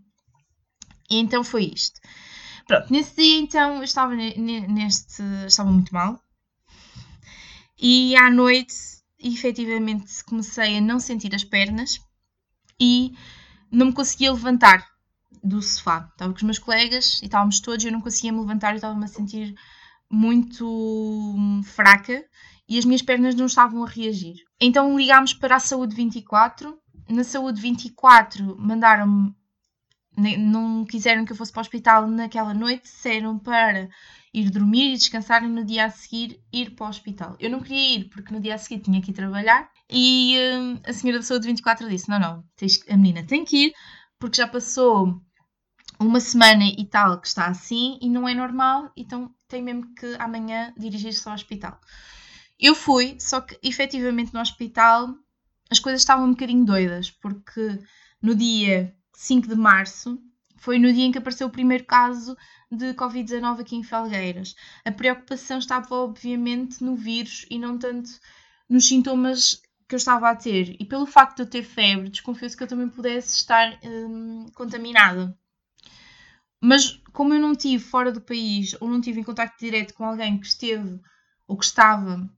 E 1.09 1.17
então 1.17 1.43
foi 1.43 1.65
isto. 1.65 1.99
Pronto, 2.65 2.91
nesse 2.91 3.15
dia 3.15 3.39
então 3.39 3.77
eu 3.77 3.83
estava 3.83 4.15
neste. 4.15 5.21
estava 5.45 5.69
muito 5.71 5.93
mal. 5.93 6.21
E 7.79 8.15
à 8.15 8.29
noite 8.29 8.96
efetivamente 9.19 10.23
comecei 10.23 10.77
a 10.77 10.81
não 10.81 10.99
sentir 10.99 11.33
as 11.33 11.43
pernas 11.43 11.99
e 12.79 13.13
não 13.71 13.87
me 13.87 13.93
conseguia 13.93 14.31
levantar 14.31 14.85
do 15.43 15.61
sofá. 15.61 16.09
Estava 16.11 16.31
com 16.31 16.37
os 16.37 16.43
meus 16.43 16.59
colegas 16.59 17.19
e 17.21 17.25
estávamos 17.25 17.59
todos 17.59 17.83
eu 17.83 17.91
não 17.91 18.01
conseguia 18.01 18.31
me 18.31 18.39
levantar 18.39 18.73
e 18.73 18.75
estava-me 18.75 19.05
a 19.05 19.07
sentir 19.07 19.55
muito 20.09 20.65
hum, 20.65 21.61
fraca 21.63 22.23
e 22.67 22.77
as 22.77 22.85
minhas 22.85 23.01
pernas 23.01 23.35
não 23.35 23.45
estavam 23.45 23.83
a 23.83 23.87
reagir. 23.87 24.43
Então 24.59 24.97
ligámos 24.97 25.33
para 25.33 25.55
a 25.55 25.59
Saúde 25.59 25.95
24. 25.95 26.77
Na 27.09 27.23
Saúde 27.23 27.61
24 27.61 28.57
mandaram-me, 28.59 29.33
não 30.37 30.83
quiseram 30.85 31.23
que 31.23 31.31
eu 31.31 31.37
fosse 31.37 31.51
para 31.51 31.61
o 31.61 31.61
hospital 31.61 32.07
naquela 32.07 32.53
noite, 32.53 32.83
disseram 32.83 33.39
para 33.39 33.89
ir 34.39 34.49
dormir 34.51 34.93
e 34.93 34.97
descansar 34.97 35.43
e 35.43 35.47
no 35.47 35.65
dia 35.65 35.85
a 35.85 35.89
seguir 35.89 36.39
ir 36.53 36.71
para 36.75 36.85
o 36.85 36.89
hospital. 36.89 37.35
Eu 37.39 37.49
não 37.49 37.59
queria 37.59 37.99
ir 37.99 38.09
porque 38.09 38.33
no 38.33 38.39
dia 38.39 38.55
a 38.55 38.57
seguir 38.57 38.81
tinha 38.81 39.01
que 39.01 39.11
ir 39.11 39.13
trabalhar 39.13 39.69
e 39.89 40.37
hum, 40.53 40.79
a 40.85 40.93
senhora 40.93 41.19
da 41.19 41.25
saúde 41.25 41.47
24 41.47 41.89
disse: 41.89 42.09
Não, 42.09 42.19
não, 42.19 42.43
a 42.89 42.97
menina 42.97 43.23
tem 43.25 43.43
que 43.43 43.67
ir 43.67 43.73
porque 44.19 44.37
já 44.37 44.47
passou 44.47 45.19
uma 45.99 46.19
semana 46.19 46.63
e 46.65 46.85
tal 46.85 47.19
que 47.19 47.27
está 47.27 47.47
assim 47.47 47.97
e 48.01 48.09
não 48.09 48.27
é 48.27 48.35
normal, 48.35 48.91
então 48.95 49.33
tem 49.47 49.63
mesmo 49.63 49.93
que 49.95 50.15
amanhã 50.19 50.73
dirigir-se 50.77 51.27
ao 51.27 51.33
hospital. 51.33 51.79
Eu 52.59 52.75
fui, 52.75 53.17
só 53.19 53.41
que 53.41 53.57
efetivamente 53.63 54.33
no 54.33 54.39
hospital 54.39 55.15
as 55.69 55.79
coisas 55.79 56.01
estavam 56.01 56.25
um 56.25 56.31
bocadinho 56.31 56.65
doidas, 56.65 57.09
porque 57.09 57.79
no 58.21 58.35
dia 58.35 58.95
5 59.13 59.47
de 59.47 59.55
março 59.55 60.19
foi 60.57 60.79
no 60.79 60.91
dia 60.91 61.05
em 61.05 61.11
que 61.11 61.17
apareceu 61.17 61.47
o 61.47 61.51
primeiro 61.51 61.85
caso 61.85 62.35
de 62.71 62.93
Covid-19 62.93 63.61
aqui 63.61 63.75
em 63.75 63.83
Felgueiras. 63.83 64.55
A 64.85 64.91
preocupação 64.91 65.59
estava, 65.59 65.95
obviamente, 65.95 66.83
no 66.83 66.95
vírus 66.95 67.45
e 67.49 67.57
não 67.57 67.77
tanto 67.77 68.09
nos 68.69 68.87
sintomas 68.87 69.61
que 69.87 69.95
eu 69.95 69.97
estava 69.97 70.29
a 70.29 70.35
ter. 70.35 70.75
E 70.79 70.85
pelo 70.85 71.05
facto 71.05 71.37
de 71.37 71.41
eu 71.43 71.49
ter 71.49 71.63
febre, 71.63 72.09
desconfio-se 72.09 72.57
que 72.57 72.63
eu 72.63 72.67
também 72.67 72.89
pudesse 72.89 73.35
estar 73.37 73.79
hum, 73.83 74.47
contaminada. 74.53 75.37
Mas 76.61 77.01
como 77.13 77.33
eu 77.33 77.39
não 77.39 77.55
tive 77.55 77.83
fora 77.83 78.11
do 78.11 78.21
país 78.21 78.75
ou 78.81 78.89
não 78.89 78.99
tive 78.99 79.21
em 79.21 79.23
contato 79.23 79.57
direto 79.59 79.93
com 79.93 80.03
alguém 80.03 80.39
que 80.39 80.47
esteve 80.47 80.99
ou 81.47 81.55
que 81.55 81.65
estava 81.65 82.29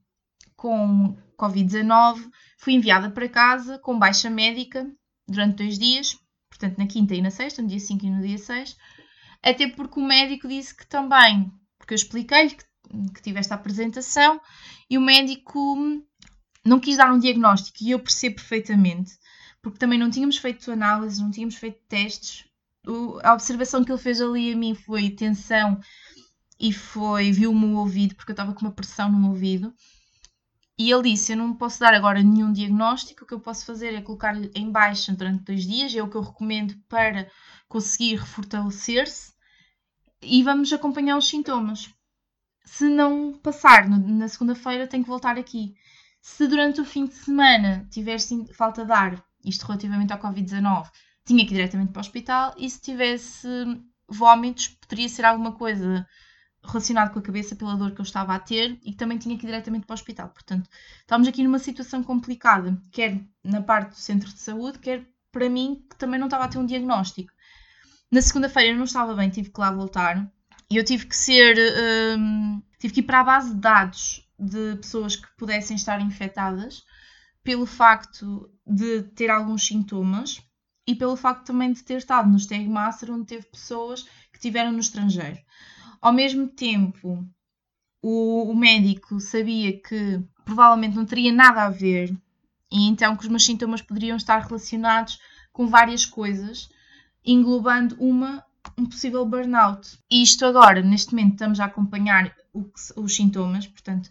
com 0.54 1.16
Covid-19, 1.38 2.30
fui 2.58 2.74
enviada 2.74 3.10
para 3.10 3.28
casa 3.28 3.78
com 3.78 3.98
baixa 3.98 4.28
médica 4.30 4.86
durante 5.26 5.56
dois 5.56 5.78
dias 5.78 6.18
portanto 6.60 6.76
na 6.76 6.86
quinta 6.86 7.14
e 7.14 7.22
na 7.22 7.30
sexta, 7.30 7.62
no 7.62 7.68
dia 7.68 7.80
5 7.80 8.04
e 8.04 8.10
no 8.10 8.20
dia 8.20 8.36
6, 8.36 8.76
até 9.42 9.68
porque 9.68 10.00
o 10.00 10.06
médico 10.06 10.48
disse 10.48 10.74
que 10.74 10.86
também, 10.86 11.50
porque 11.78 11.94
eu 11.94 11.96
expliquei-lhe 11.96 12.50
que, 12.50 12.64
que 13.14 13.22
tive 13.22 13.38
esta 13.38 13.54
apresentação 13.54 14.40
e 14.88 14.98
o 14.98 15.00
médico 15.00 15.76
não 16.64 16.78
quis 16.78 16.96
dar 16.96 17.12
um 17.12 17.18
diagnóstico 17.18 17.78
e 17.82 17.90
eu 17.90 17.98
percebo 17.98 18.36
perfeitamente, 18.36 19.12
porque 19.62 19.78
também 19.78 19.98
não 19.98 20.10
tínhamos 20.10 20.36
feito 20.36 20.70
análises, 20.70 21.18
não 21.18 21.30
tínhamos 21.30 21.56
feito 21.56 21.80
testes 21.88 22.50
a 23.22 23.34
observação 23.34 23.84
que 23.84 23.92
ele 23.92 24.00
fez 24.00 24.20
ali 24.20 24.52
a 24.52 24.56
mim 24.56 24.74
foi 24.74 25.10
tensão 25.10 25.80
e 26.58 26.72
foi, 26.72 27.32
viu-me 27.32 27.66
o 27.66 27.76
ouvido, 27.76 28.14
porque 28.14 28.32
eu 28.32 28.34
estava 28.34 28.52
com 28.52 28.60
uma 28.62 28.72
pressão 28.72 29.10
no 29.10 29.28
ouvido. 29.28 29.72
E 30.80 30.90
ele 30.90 31.10
disse: 31.10 31.32
Eu 31.32 31.36
não 31.36 31.54
posso 31.54 31.78
dar 31.78 31.92
agora 31.92 32.22
nenhum 32.22 32.54
diagnóstico, 32.54 33.24
o 33.24 33.26
que 33.26 33.34
eu 33.34 33.40
posso 33.40 33.66
fazer 33.66 33.92
é 33.92 34.00
colocar-lhe 34.00 34.50
em 34.54 34.70
baixa 34.70 35.12
durante 35.12 35.44
dois 35.44 35.66
dias, 35.66 35.94
é 35.94 36.02
o 36.02 36.08
que 36.08 36.16
eu 36.16 36.22
recomendo 36.22 36.74
para 36.88 37.30
conseguir 37.68 38.16
refortalecer-se 38.16 39.34
e 40.22 40.42
vamos 40.42 40.72
acompanhar 40.72 41.18
os 41.18 41.28
sintomas. 41.28 41.90
Se 42.64 42.88
não 42.88 43.34
passar 43.34 43.86
na 43.90 44.26
segunda-feira, 44.26 44.86
tenho 44.86 45.02
que 45.02 45.10
voltar 45.10 45.36
aqui. 45.36 45.74
Se 46.22 46.48
durante 46.48 46.80
o 46.80 46.84
fim 46.86 47.04
de 47.04 47.12
semana 47.12 47.86
tiver 47.90 48.16
falta 48.54 48.82
de 48.82 48.92
ar, 48.92 49.22
isto 49.44 49.66
relativamente 49.66 50.14
ao 50.14 50.18
Covid-19, 50.18 50.88
tinha 51.26 51.44
que 51.44 51.52
ir 51.52 51.56
diretamente 51.56 51.92
para 51.92 52.00
o 52.00 52.06
hospital 52.06 52.54
e 52.56 52.70
se 52.70 52.80
tivesse 52.80 53.46
vômitos, 54.08 54.68
poderia 54.68 55.10
ser 55.10 55.26
alguma 55.26 55.52
coisa 55.52 56.06
relacionado 56.62 57.12
com 57.12 57.18
a 57.18 57.22
cabeça 57.22 57.56
pela 57.56 57.76
dor 57.76 57.92
que 57.92 58.00
eu 58.00 58.04
estava 58.04 58.34
a 58.34 58.38
ter 58.38 58.78
e 58.84 58.92
que 58.92 58.96
também 58.96 59.18
tinha 59.18 59.36
que 59.36 59.44
ir 59.44 59.48
diretamente 59.48 59.86
para 59.86 59.94
o 59.94 59.98
hospital. 59.98 60.28
Portanto, 60.28 60.68
estamos 61.00 61.26
aqui 61.26 61.42
numa 61.42 61.58
situação 61.58 62.02
complicada, 62.02 62.80
quer 62.92 63.20
na 63.42 63.62
parte 63.62 63.90
do 63.90 63.96
centro 63.96 64.28
de 64.28 64.40
saúde, 64.40 64.78
quer 64.78 65.06
para 65.32 65.48
mim, 65.48 65.84
que 65.88 65.96
também 65.96 66.18
não 66.18 66.26
estava 66.26 66.44
a 66.44 66.48
ter 66.48 66.58
um 66.58 66.66
diagnóstico. 66.66 67.32
Na 68.10 68.20
segunda-feira 68.20 68.72
eu 68.72 68.76
não 68.76 68.84
estava 68.84 69.14
bem, 69.14 69.30
tive 69.30 69.50
que 69.50 69.60
lá 69.60 69.70
voltar 69.70 70.30
e 70.70 70.76
eu 70.76 70.84
tive 70.84 71.06
que 71.06 71.16
ser. 71.16 71.56
Um, 72.18 72.62
tive 72.78 72.94
que 72.94 73.00
ir 73.00 73.04
para 73.04 73.20
a 73.20 73.24
base 73.24 73.54
de 73.54 73.60
dados 73.60 74.28
de 74.38 74.76
pessoas 74.76 75.16
que 75.16 75.28
pudessem 75.36 75.76
estar 75.76 76.00
infectadas 76.00 76.82
pelo 77.42 77.66
facto 77.66 78.50
de 78.66 79.02
ter 79.14 79.30
alguns 79.30 79.66
sintomas 79.66 80.42
e 80.86 80.94
pelo 80.94 81.16
facto 81.16 81.46
também 81.46 81.72
de 81.72 81.82
ter 81.82 81.98
estado 81.98 82.28
no 82.28 82.38
Stag 82.38 82.68
Master, 82.68 83.12
onde 83.12 83.26
teve 83.26 83.46
pessoas 83.46 84.02
que 84.02 84.36
estiveram 84.36 84.72
no 84.72 84.80
estrangeiro. 84.80 85.38
Ao 86.00 86.12
mesmo 86.12 86.48
tempo, 86.48 87.26
o, 88.02 88.50
o 88.50 88.56
médico 88.56 89.20
sabia 89.20 89.78
que 89.80 90.22
provavelmente 90.44 90.96
não 90.96 91.04
teria 91.04 91.32
nada 91.32 91.64
a 91.64 91.70
ver 91.70 92.16
e 92.72 92.88
então 92.88 93.16
que 93.16 93.24
os 93.24 93.28
meus 93.28 93.44
sintomas 93.44 93.82
poderiam 93.82 94.16
estar 94.16 94.38
relacionados 94.38 95.18
com 95.52 95.66
várias 95.66 96.06
coisas, 96.06 96.70
englobando 97.24 97.96
uma 97.98 98.44
um 98.78 98.86
possível 98.86 99.24
burnout. 99.26 99.98
E 100.10 100.22
isto 100.22 100.44
agora, 100.44 100.82
neste 100.82 101.14
momento, 101.14 101.32
estamos 101.32 101.60
a 101.60 101.64
acompanhar 101.64 102.34
os 102.96 103.16
sintomas, 103.16 103.66
portanto, 103.66 104.08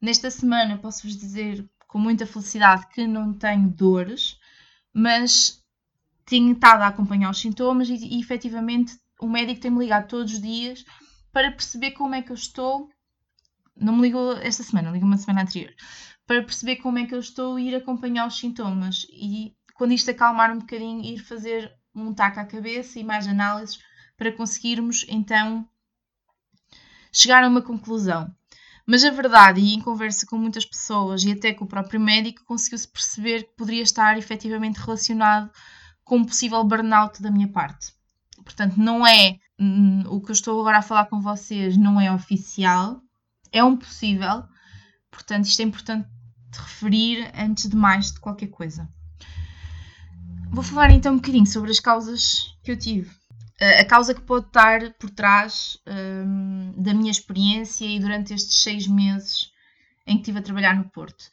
nesta 0.00 0.30
semana 0.30 0.78
posso-vos 0.78 1.16
dizer 1.16 1.68
com 1.86 1.98
muita 1.98 2.26
felicidade 2.26 2.86
que 2.88 3.06
não 3.06 3.32
tenho 3.32 3.68
dores, 3.68 4.38
mas 4.92 5.62
tenho 6.24 6.52
estado 6.52 6.82
a 6.82 6.88
acompanhar 6.88 7.30
os 7.30 7.40
sintomas 7.40 7.88
e, 7.88 7.94
e 7.94 8.20
efetivamente 8.20 8.98
o 9.20 9.28
médico 9.28 9.60
tem-me 9.60 9.78
ligado 9.78 10.08
todos 10.08 10.32
os 10.32 10.40
dias 10.40 10.84
para 11.32 11.50
perceber 11.50 11.92
como 11.92 12.14
é 12.14 12.22
que 12.22 12.30
eu 12.30 12.36
estou. 12.36 12.90
Não 13.76 13.96
me 13.96 14.02
ligou 14.02 14.32
esta 14.38 14.62
semana, 14.62 14.90
ligou 14.90 15.08
uma 15.08 15.16
semana 15.16 15.42
anterior. 15.42 15.74
Para 16.26 16.42
perceber 16.42 16.76
como 16.76 16.98
é 16.98 17.06
que 17.06 17.14
eu 17.14 17.18
estou 17.18 17.58
e 17.58 17.68
ir 17.68 17.74
acompanhar 17.74 18.26
os 18.26 18.38
sintomas. 18.38 19.06
E 19.10 19.54
quando 19.74 19.92
isto 19.92 20.10
acalmar 20.10 20.52
um 20.52 20.58
bocadinho, 20.58 21.04
ir 21.04 21.18
fazer 21.18 21.74
um 21.94 22.14
taco 22.14 22.40
à 22.40 22.44
cabeça 22.44 22.98
e 22.98 23.04
mais 23.04 23.26
análises 23.26 23.78
para 24.16 24.32
conseguirmos 24.32 25.04
então 25.08 25.68
chegar 27.12 27.42
a 27.42 27.48
uma 27.48 27.62
conclusão. 27.62 28.32
Mas 28.86 29.04
a 29.04 29.10
verdade, 29.10 29.60
e 29.60 29.74
em 29.74 29.80
conversa 29.80 30.26
com 30.26 30.36
muitas 30.36 30.64
pessoas 30.64 31.22
e 31.24 31.32
até 31.32 31.52
com 31.54 31.64
o 31.64 31.68
próprio 31.68 32.00
médico, 32.00 32.44
conseguiu-se 32.44 32.88
perceber 32.88 33.44
que 33.44 33.56
poderia 33.56 33.82
estar 33.82 34.18
efetivamente 34.18 34.76
relacionado 34.76 35.50
com 36.04 36.16
um 36.16 36.24
possível 36.24 36.62
burnout 36.64 37.22
da 37.22 37.30
minha 37.30 37.48
parte. 37.48 37.92
Portanto, 38.44 38.76
não 38.76 39.06
é 39.06 39.38
Hum, 39.58 40.02
o 40.06 40.20
que 40.20 40.30
eu 40.30 40.34
estou 40.34 40.60
agora 40.60 40.78
a 40.78 40.82
falar 40.82 41.06
com 41.06 41.20
vocês 41.20 41.76
não 41.76 42.00
é 42.00 42.12
oficial, 42.12 43.00
é 43.52 43.62
um 43.62 43.76
possível, 43.76 44.44
portanto, 45.10 45.44
isto 45.44 45.60
é 45.60 45.64
importante 45.64 46.08
referir 46.52 47.30
antes 47.34 47.68
de 47.68 47.76
mais 47.76 48.12
de 48.12 48.20
qualquer 48.20 48.48
coisa. 48.48 48.88
Vou 50.50 50.62
falar 50.62 50.90
então 50.90 51.14
um 51.14 51.16
bocadinho 51.16 51.46
sobre 51.46 51.70
as 51.70 51.80
causas 51.80 52.54
que 52.62 52.70
eu 52.70 52.76
tive. 52.76 53.10
A 53.80 53.84
causa 53.84 54.14
que 54.14 54.20
pode 54.20 54.46
estar 54.46 54.92
por 54.94 55.08
trás 55.08 55.78
um, 55.86 56.74
da 56.76 56.92
minha 56.92 57.10
experiência 57.10 57.86
e 57.86 58.00
durante 58.00 58.34
estes 58.34 58.60
seis 58.60 58.86
meses 58.86 59.52
em 60.06 60.16
que 60.16 60.22
estive 60.22 60.40
a 60.40 60.42
trabalhar 60.42 60.74
no 60.74 60.88
Porto. 60.90 61.30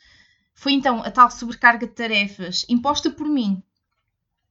Foi 0.54 0.74
então 0.74 1.02
a 1.02 1.10
tal 1.10 1.32
sobrecarga 1.32 1.88
de 1.88 1.94
tarefas 1.94 2.66
imposta 2.70 3.10
por 3.10 3.28
mim, 3.28 3.64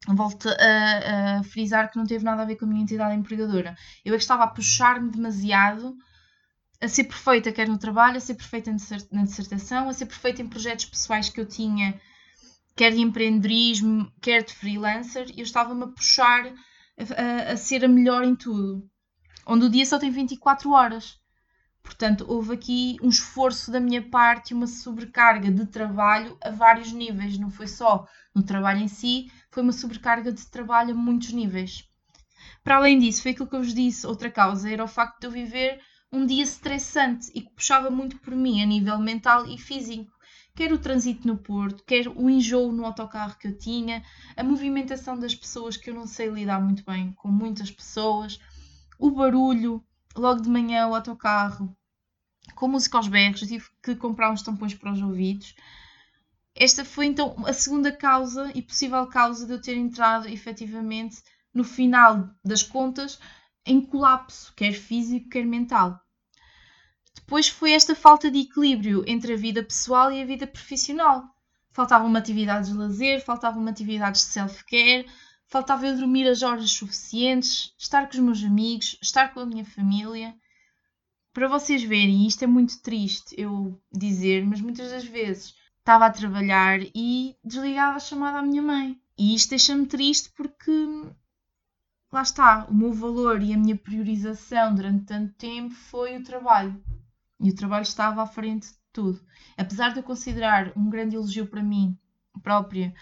volto 0.06 0.48
a, 0.48 1.38
a, 1.38 1.42
frisar 1.42 1.90
que 1.90 1.98
não 1.98 2.06
teve 2.06 2.24
nada 2.24 2.42
a 2.42 2.44
ver 2.44 2.56
com 2.56 2.64
a 2.64 2.68
minha 2.68 2.82
entidade 2.82 3.16
empregadora. 3.16 3.76
Eu 4.04 4.14
é 4.14 4.16
que 4.16 4.22
estava 4.22 4.44
a 4.44 4.48
puxar-me 4.48 5.10
demasiado 5.10 5.96
a 6.80 6.86
ser 6.86 7.04
perfeita, 7.04 7.52
quer 7.52 7.68
no 7.68 7.78
trabalho, 7.78 8.18
a 8.18 8.20
ser 8.20 8.34
perfeita 8.34 8.74
na 9.10 9.24
dissertação, 9.24 9.88
a 9.88 9.92
ser 9.92 10.06
perfeita 10.06 10.42
em 10.42 10.48
projetos 10.48 10.84
pessoais 10.84 11.28
que 11.28 11.40
eu 11.40 11.46
tinha, 11.46 12.00
quer 12.76 12.92
de 12.92 13.00
empreendedorismo, 13.00 14.10
quer 14.22 14.44
de 14.44 14.54
freelancer. 14.54 15.26
Eu 15.36 15.42
estava-me 15.42 15.84
a 15.84 15.88
puxar 15.88 16.46
a, 16.46 17.50
a, 17.50 17.52
a 17.52 17.56
ser 17.56 17.84
a 17.84 17.88
melhor 17.88 18.22
em 18.22 18.36
tudo. 18.36 18.88
Onde 19.44 19.66
o 19.66 19.70
dia 19.70 19.84
só 19.84 19.98
tem 19.98 20.10
24 20.10 20.70
horas. 20.70 21.18
Portanto, 21.82 22.26
houve 22.28 22.52
aqui 22.52 22.96
um 23.02 23.08
esforço 23.08 23.70
da 23.72 23.80
minha 23.80 24.02
parte 24.02 24.50
e 24.50 24.54
uma 24.54 24.66
sobrecarga 24.66 25.50
de 25.50 25.66
trabalho 25.66 26.36
a 26.42 26.50
vários 26.50 26.92
níveis. 26.92 27.38
Não 27.38 27.50
foi 27.50 27.66
só 27.66 28.06
no 28.38 28.44
trabalho 28.44 28.80
em 28.80 28.88
si, 28.88 29.30
foi 29.50 29.62
uma 29.62 29.72
sobrecarga 29.72 30.32
de 30.32 30.46
trabalho 30.46 30.92
a 30.92 30.96
muitos 30.96 31.32
níveis. 31.32 31.84
Para 32.62 32.76
além 32.76 32.98
disso, 32.98 33.22
foi 33.22 33.32
aquilo 33.32 33.48
que 33.48 33.56
eu 33.56 33.62
vos 33.62 33.74
disse, 33.74 34.06
outra 34.06 34.30
causa 34.30 34.70
era 34.70 34.84
o 34.84 34.88
facto 34.88 35.20
de 35.20 35.26
eu 35.26 35.30
viver 35.30 35.80
um 36.12 36.24
dia 36.24 36.42
estressante 36.42 37.30
e 37.34 37.42
que 37.42 37.50
puxava 37.50 37.90
muito 37.90 38.16
por 38.18 38.34
mim 38.34 38.62
a 38.62 38.66
nível 38.66 38.98
mental 38.98 39.46
e 39.46 39.58
físico. 39.58 40.10
Quer 40.54 40.72
o 40.72 40.78
trânsito 40.78 41.26
no 41.26 41.36
Porto, 41.36 41.84
quer 41.84 42.08
o 42.08 42.30
enjoo 42.30 42.72
no 42.72 42.84
autocarro 42.84 43.36
que 43.38 43.48
eu 43.48 43.58
tinha, 43.58 44.02
a 44.36 44.42
movimentação 44.42 45.18
das 45.18 45.34
pessoas 45.34 45.76
que 45.76 45.90
eu 45.90 45.94
não 45.94 46.06
sei 46.06 46.28
lidar 46.28 46.60
muito 46.60 46.84
bem 46.84 47.12
com 47.12 47.28
muitas 47.28 47.70
pessoas, 47.70 48.40
o 48.98 49.10
barulho, 49.10 49.84
logo 50.16 50.40
de 50.40 50.48
manhã 50.48 50.88
o 50.88 50.94
autocarro, 50.94 51.76
com 52.54 52.68
música 52.68 52.96
aos 52.96 53.08
berros, 53.08 53.40
tive 53.40 53.64
que 53.82 53.94
comprar 53.94 54.32
uns 54.32 54.42
tampões 54.42 54.74
para 54.74 54.92
os 54.92 55.00
ouvidos. 55.00 55.54
Esta 56.60 56.84
foi 56.84 57.06
então 57.06 57.36
a 57.46 57.52
segunda 57.52 57.92
causa 57.92 58.50
e 58.52 58.60
possível 58.60 59.06
causa 59.06 59.46
de 59.46 59.52
eu 59.52 59.62
ter 59.62 59.76
entrado 59.76 60.26
efetivamente 60.26 61.22
no 61.54 61.62
final 61.62 62.28
das 62.44 62.64
contas 62.64 63.20
em 63.64 63.80
colapso, 63.80 64.52
quer 64.56 64.72
físico, 64.72 65.28
quer 65.28 65.46
mental. 65.46 66.00
Depois 67.14 67.46
foi 67.48 67.72
esta 67.72 67.94
falta 67.94 68.28
de 68.28 68.40
equilíbrio 68.40 69.04
entre 69.06 69.34
a 69.34 69.36
vida 69.36 69.62
pessoal 69.62 70.10
e 70.10 70.20
a 70.20 70.26
vida 70.26 70.48
profissional. 70.48 71.24
Faltavam-me 71.70 72.18
atividades 72.18 72.70
de 72.70 72.76
lazer, 72.76 73.24
faltavam-me 73.24 73.70
atividades 73.70 74.22
de 74.22 74.32
self-care, 74.32 75.06
faltava 75.46 75.86
eu 75.86 75.96
dormir 75.96 76.26
as 76.26 76.42
horas 76.42 76.72
suficientes, 76.72 77.72
estar 77.78 78.08
com 78.08 78.14
os 78.14 78.18
meus 78.18 78.42
amigos, 78.42 78.98
estar 79.00 79.32
com 79.32 79.38
a 79.38 79.46
minha 79.46 79.64
família. 79.64 80.34
Para 81.32 81.46
vocês 81.46 81.84
verem, 81.84 82.26
isto 82.26 82.42
é 82.42 82.48
muito 82.48 82.82
triste 82.82 83.32
eu 83.38 83.80
dizer, 83.92 84.44
mas 84.44 84.60
muitas 84.60 84.90
das 84.90 85.04
vezes 85.04 85.54
estava 85.88 86.04
a 86.04 86.10
trabalhar 86.10 86.80
e 86.94 87.34
desligava 87.42 87.96
a 87.96 88.00
chamada 88.00 88.40
à 88.40 88.42
minha 88.42 88.60
mãe. 88.60 89.00
E 89.16 89.34
isto 89.34 89.48
deixa-me 89.48 89.86
triste 89.86 90.30
porque 90.36 90.70
lá 92.12 92.20
está, 92.20 92.66
o 92.66 92.74
meu 92.74 92.92
valor 92.92 93.40
e 93.40 93.54
a 93.54 93.56
minha 93.56 93.74
priorização 93.74 94.74
durante 94.74 95.06
tanto 95.06 95.32
tempo 95.36 95.74
foi 95.74 96.18
o 96.18 96.22
trabalho. 96.22 96.78
E 97.40 97.48
o 97.48 97.54
trabalho 97.54 97.84
estava 97.84 98.22
à 98.22 98.26
frente 98.26 98.68
de 98.68 98.74
tudo. 98.92 99.18
Apesar 99.56 99.94
de 99.94 100.00
eu 100.00 100.02
considerar 100.02 100.72
um 100.76 100.90
grande 100.90 101.16
elogio 101.16 101.46
para 101.46 101.62
mim 101.62 101.98
própria 102.42 102.94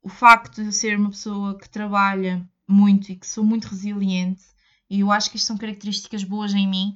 o 0.00 0.08
facto 0.08 0.62
de 0.62 0.68
eu 0.68 0.72
ser 0.72 0.96
uma 0.96 1.10
pessoa 1.10 1.58
que 1.58 1.68
trabalha 1.68 2.48
muito 2.68 3.10
e 3.10 3.16
que 3.16 3.26
sou 3.26 3.42
muito 3.42 3.64
resiliente, 3.64 4.44
e 4.88 5.00
eu 5.00 5.10
acho 5.10 5.28
que 5.30 5.36
isto 5.36 5.46
são 5.46 5.58
características 5.58 6.22
boas 6.22 6.54
em 6.54 6.68
mim, 6.68 6.94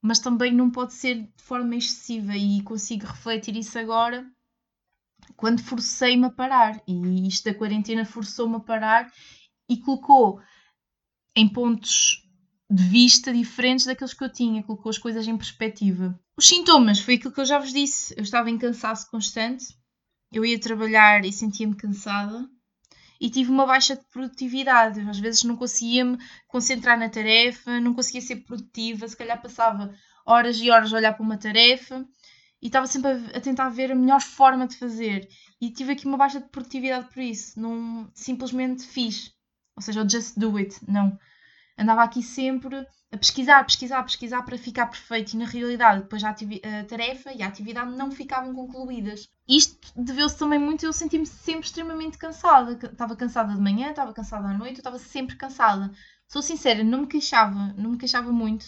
mas 0.00 0.18
também 0.18 0.54
não 0.54 0.70
pode 0.70 0.94
ser 0.94 1.16
de 1.36 1.42
forma 1.42 1.76
excessiva 1.76 2.34
e 2.34 2.62
consigo 2.62 3.04
refletir 3.04 3.54
isso 3.54 3.78
agora 3.78 4.26
quando 5.36 5.62
forcei-me 5.62 6.26
a 6.26 6.30
parar. 6.30 6.80
E 6.86 7.26
isto 7.26 7.44
da 7.44 7.54
quarentena 7.54 8.04
forçou-me 8.04 8.56
a 8.56 8.60
parar 8.60 9.12
e 9.68 9.76
colocou 9.76 10.40
em 11.36 11.48
pontos 11.48 12.24
de 12.70 12.82
vista 12.82 13.32
diferentes 13.32 13.86
daqueles 13.86 14.12
que 14.12 14.24
eu 14.24 14.32
tinha, 14.32 14.62
colocou 14.62 14.90
as 14.90 14.98
coisas 14.98 15.26
em 15.26 15.36
perspectiva. 15.36 16.18
Os 16.36 16.46
sintomas 16.46 17.00
foi 17.00 17.14
aquilo 17.14 17.32
que 17.32 17.40
eu 17.40 17.46
já 17.46 17.58
vos 17.58 17.72
disse. 17.72 18.14
Eu 18.16 18.22
estava 18.22 18.50
em 18.50 18.58
cansaço 18.58 19.10
constante, 19.10 19.66
eu 20.32 20.44
ia 20.44 20.58
trabalhar 20.58 21.24
e 21.24 21.32
sentia-me 21.32 21.76
cansada 21.76 22.48
e 23.20 23.30
tive 23.30 23.50
uma 23.50 23.66
baixa 23.66 23.96
de 23.96 24.04
produtividade. 24.06 25.00
Às 25.00 25.18
vezes 25.18 25.42
não 25.44 25.56
conseguia 25.56 26.04
me 26.04 26.18
concentrar 26.46 26.98
na 26.98 27.08
tarefa, 27.08 27.80
não 27.80 27.94
conseguia 27.94 28.20
ser 28.20 28.36
produtiva, 28.36 29.08
se 29.08 29.16
calhar 29.16 29.40
passava 29.40 29.94
horas 30.26 30.60
e 30.60 30.70
horas 30.70 30.92
a 30.92 30.96
olhar 30.96 31.14
para 31.14 31.24
uma 31.24 31.38
tarefa 31.38 32.06
e 32.60 32.66
estava 32.66 32.86
sempre 32.86 33.10
a, 33.10 33.38
a, 33.38 33.40
tentar 33.40 33.68
ver 33.68 33.92
a 33.92 33.94
melhor 33.94 34.20
forma 34.20 34.66
de 34.66 34.76
fazer. 34.76 35.28
E 35.60 35.70
tive 35.70 35.92
aqui 35.92 36.06
uma 36.06 36.16
baixa 36.16 36.40
de 36.40 36.48
produtividade 36.48 37.08
por 37.12 37.22
isso. 37.22 37.58
Não, 37.60 38.10
simplesmente 38.14 38.86
fiz. 38.86 39.32
ou 39.76 39.82
seja, 39.82 40.02
o 40.02 40.08
just 40.08 40.38
do 40.38 40.56
it, 40.56 40.76
não. 40.86 41.18
Andava 41.78 42.02
aqui 42.02 42.22
sempre 42.22 42.86
a 43.10 43.16
pesquisar, 43.16 43.64
pesquisar, 43.64 44.02
pesquisar 44.02 44.42
para 44.42 44.58
ficar 44.58 44.86
perfeito 44.86 45.32
e 45.32 45.36
na 45.38 45.46
realidade 45.46 46.02
depois 46.02 46.22
a, 46.22 46.30
a 46.30 46.84
tarefa 46.84 47.32
e 47.32 47.42
a 47.42 47.46
atividade 47.46 47.96
não 47.96 48.10
ficavam 48.10 48.54
concluídas. 48.54 49.28
Isto 49.48 49.78
deveu-se 49.96 50.36
também 50.36 50.58
muito 50.58 50.84
eu 50.84 50.92
sentir-me 50.92 51.24
sempre 51.24 51.66
extremamente 51.66 52.18
cansada. 52.18 52.72
Estava 52.72 53.16
cansada 53.16 53.54
de 53.54 53.60
manhã, 53.60 53.90
estava 53.90 54.12
cansada 54.12 54.48
à 54.48 54.52
noite, 54.52 54.74
eu 54.74 54.80
estava 54.80 54.98
sempre 54.98 55.36
cansada. 55.36 55.90
Sou 56.26 56.42
sincera, 56.42 56.84
não 56.84 57.02
me 57.02 57.06
queixava, 57.06 57.72
não 57.76 57.92
me 57.92 57.98
queixava 57.98 58.30
muito. 58.30 58.66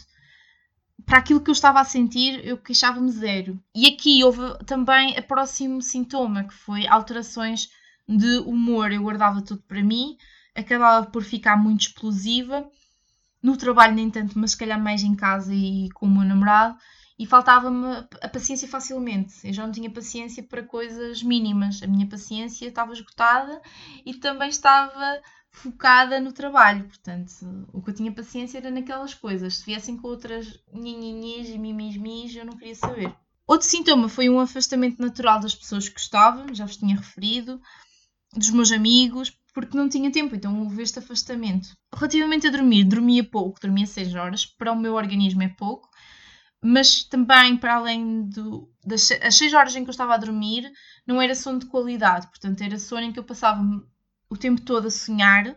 Para 1.10 1.18
aquilo 1.18 1.40
que 1.40 1.50
eu 1.50 1.54
estava 1.54 1.80
a 1.80 1.84
sentir, 1.84 2.40
eu 2.46 2.56
queixava-me 2.56 3.10
zero. 3.10 3.60
E 3.74 3.88
aqui 3.88 4.22
houve 4.22 4.42
também 4.64 5.18
o 5.18 5.22
próximo 5.24 5.82
sintoma, 5.82 6.44
que 6.44 6.54
foi 6.54 6.86
alterações 6.86 7.68
de 8.08 8.38
humor. 8.46 8.92
Eu 8.92 9.02
guardava 9.02 9.42
tudo 9.42 9.60
para 9.66 9.82
mim, 9.82 10.16
acabava 10.54 11.04
por 11.06 11.24
ficar 11.24 11.56
muito 11.56 11.80
explosiva 11.80 12.64
no 13.42 13.56
trabalho 13.56 13.96
nem 13.96 14.08
tanto, 14.08 14.38
mas 14.38 14.52
se 14.52 14.58
calhar 14.58 14.80
mais 14.80 15.02
em 15.02 15.16
casa 15.16 15.52
e 15.52 15.88
com 15.94 16.06
o 16.06 16.10
meu 16.10 16.22
namorado, 16.22 16.78
e 17.20 17.26
faltava-me 17.26 17.86
a 18.22 18.28
paciência 18.30 18.66
facilmente. 18.66 19.46
Eu 19.46 19.52
já 19.52 19.66
não 19.66 19.70
tinha 19.70 19.90
paciência 19.90 20.42
para 20.42 20.62
coisas 20.62 21.22
mínimas. 21.22 21.82
A 21.82 21.86
minha 21.86 22.06
paciência 22.06 22.66
estava 22.66 22.94
esgotada 22.94 23.60
e 24.06 24.14
também 24.14 24.48
estava 24.48 25.20
focada 25.50 26.18
no 26.18 26.32
trabalho. 26.32 26.84
Portanto, 26.84 27.30
o 27.74 27.82
que 27.82 27.90
eu 27.90 27.94
tinha 27.94 28.10
paciência 28.10 28.56
era 28.56 28.70
naquelas 28.70 29.12
coisas. 29.12 29.58
Se 29.58 29.66
viessem 29.66 29.98
com 29.98 30.08
outras 30.08 30.58
nhinhinhis 30.72 31.50
e 31.50 31.58
mimismis, 31.58 32.34
eu 32.34 32.46
não 32.46 32.56
queria 32.56 32.74
saber. 32.74 33.14
Outro 33.46 33.66
sintoma 33.66 34.08
foi 34.08 34.30
um 34.30 34.40
afastamento 34.40 34.98
natural 34.98 35.40
das 35.40 35.54
pessoas 35.54 35.86
que 35.86 35.96
gostava, 35.96 36.46
já 36.54 36.64
vos 36.64 36.78
tinha 36.78 36.96
referido, 36.96 37.60
dos 38.34 38.48
meus 38.48 38.72
amigos, 38.72 39.30
porque 39.52 39.76
não 39.76 39.90
tinha 39.90 40.10
tempo, 40.10 40.34
então 40.34 40.58
houve 40.58 40.82
este 40.82 41.00
afastamento. 41.00 41.76
Relativamente 41.94 42.46
a 42.46 42.50
dormir, 42.50 42.84
dormia 42.84 43.22
pouco, 43.22 43.60
dormia 43.60 43.86
6 43.86 44.14
horas, 44.14 44.46
para 44.46 44.72
o 44.72 44.76
meu 44.76 44.94
organismo 44.94 45.42
é 45.42 45.48
pouco, 45.48 45.89
mas 46.62 47.04
também 47.04 47.56
para 47.56 47.76
além 47.76 48.22
do, 48.22 48.70
das 48.84 49.10
as 49.22 49.36
6 49.36 49.54
horas 49.54 49.74
em 49.74 49.82
que 49.82 49.90
eu 49.90 49.92
estava 49.92 50.14
a 50.14 50.18
dormir, 50.18 50.70
não 51.06 51.20
era 51.20 51.34
sono 51.34 51.58
de 51.58 51.66
qualidade, 51.66 52.26
portanto 52.28 52.60
era 52.62 52.78
sono 52.78 53.02
em 53.02 53.12
que 53.12 53.18
eu 53.18 53.24
passava 53.24 53.62
o 54.28 54.36
tempo 54.36 54.60
todo 54.60 54.88
a 54.88 54.90
sonhar, 54.90 55.56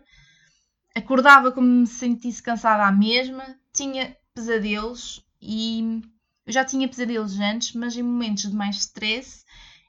acordava 0.94 1.52
como 1.52 1.66
me 1.66 1.86
sentisse 1.86 2.42
cansada 2.42 2.86
à 2.86 2.92
mesma, 2.92 3.58
tinha 3.72 4.16
pesadelos 4.34 5.24
e 5.40 6.02
eu 6.46 6.52
já 6.52 6.64
tinha 6.64 6.88
pesadelos 6.88 7.38
antes, 7.38 7.72
mas 7.74 7.96
em 7.96 8.02
momentos 8.02 8.50
de 8.50 8.54
mais 8.54 8.76
stress 8.76 9.44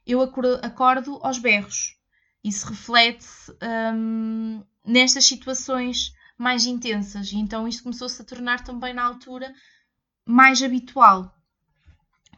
eu 0.06 0.22
acordo, 0.22 0.60
acordo 0.64 1.20
aos 1.22 1.40
berros. 1.40 1.96
Isso 2.44 2.68
reflete-se 2.68 3.52
um, 3.94 4.64
nestas 4.86 5.26
situações 5.26 6.14
mais 6.38 6.66
intensas. 6.66 7.32
E 7.32 7.38
então 7.38 7.68
isto 7.68 7.84
começou-se 7.84 8.22
a 8.22 8.26
tornar 8.26 8.64
também 8.64 8.94
na 8.94 9.04
altura 9.04 9.54
mais 10.26 10.62
habitual. 10.62 11.32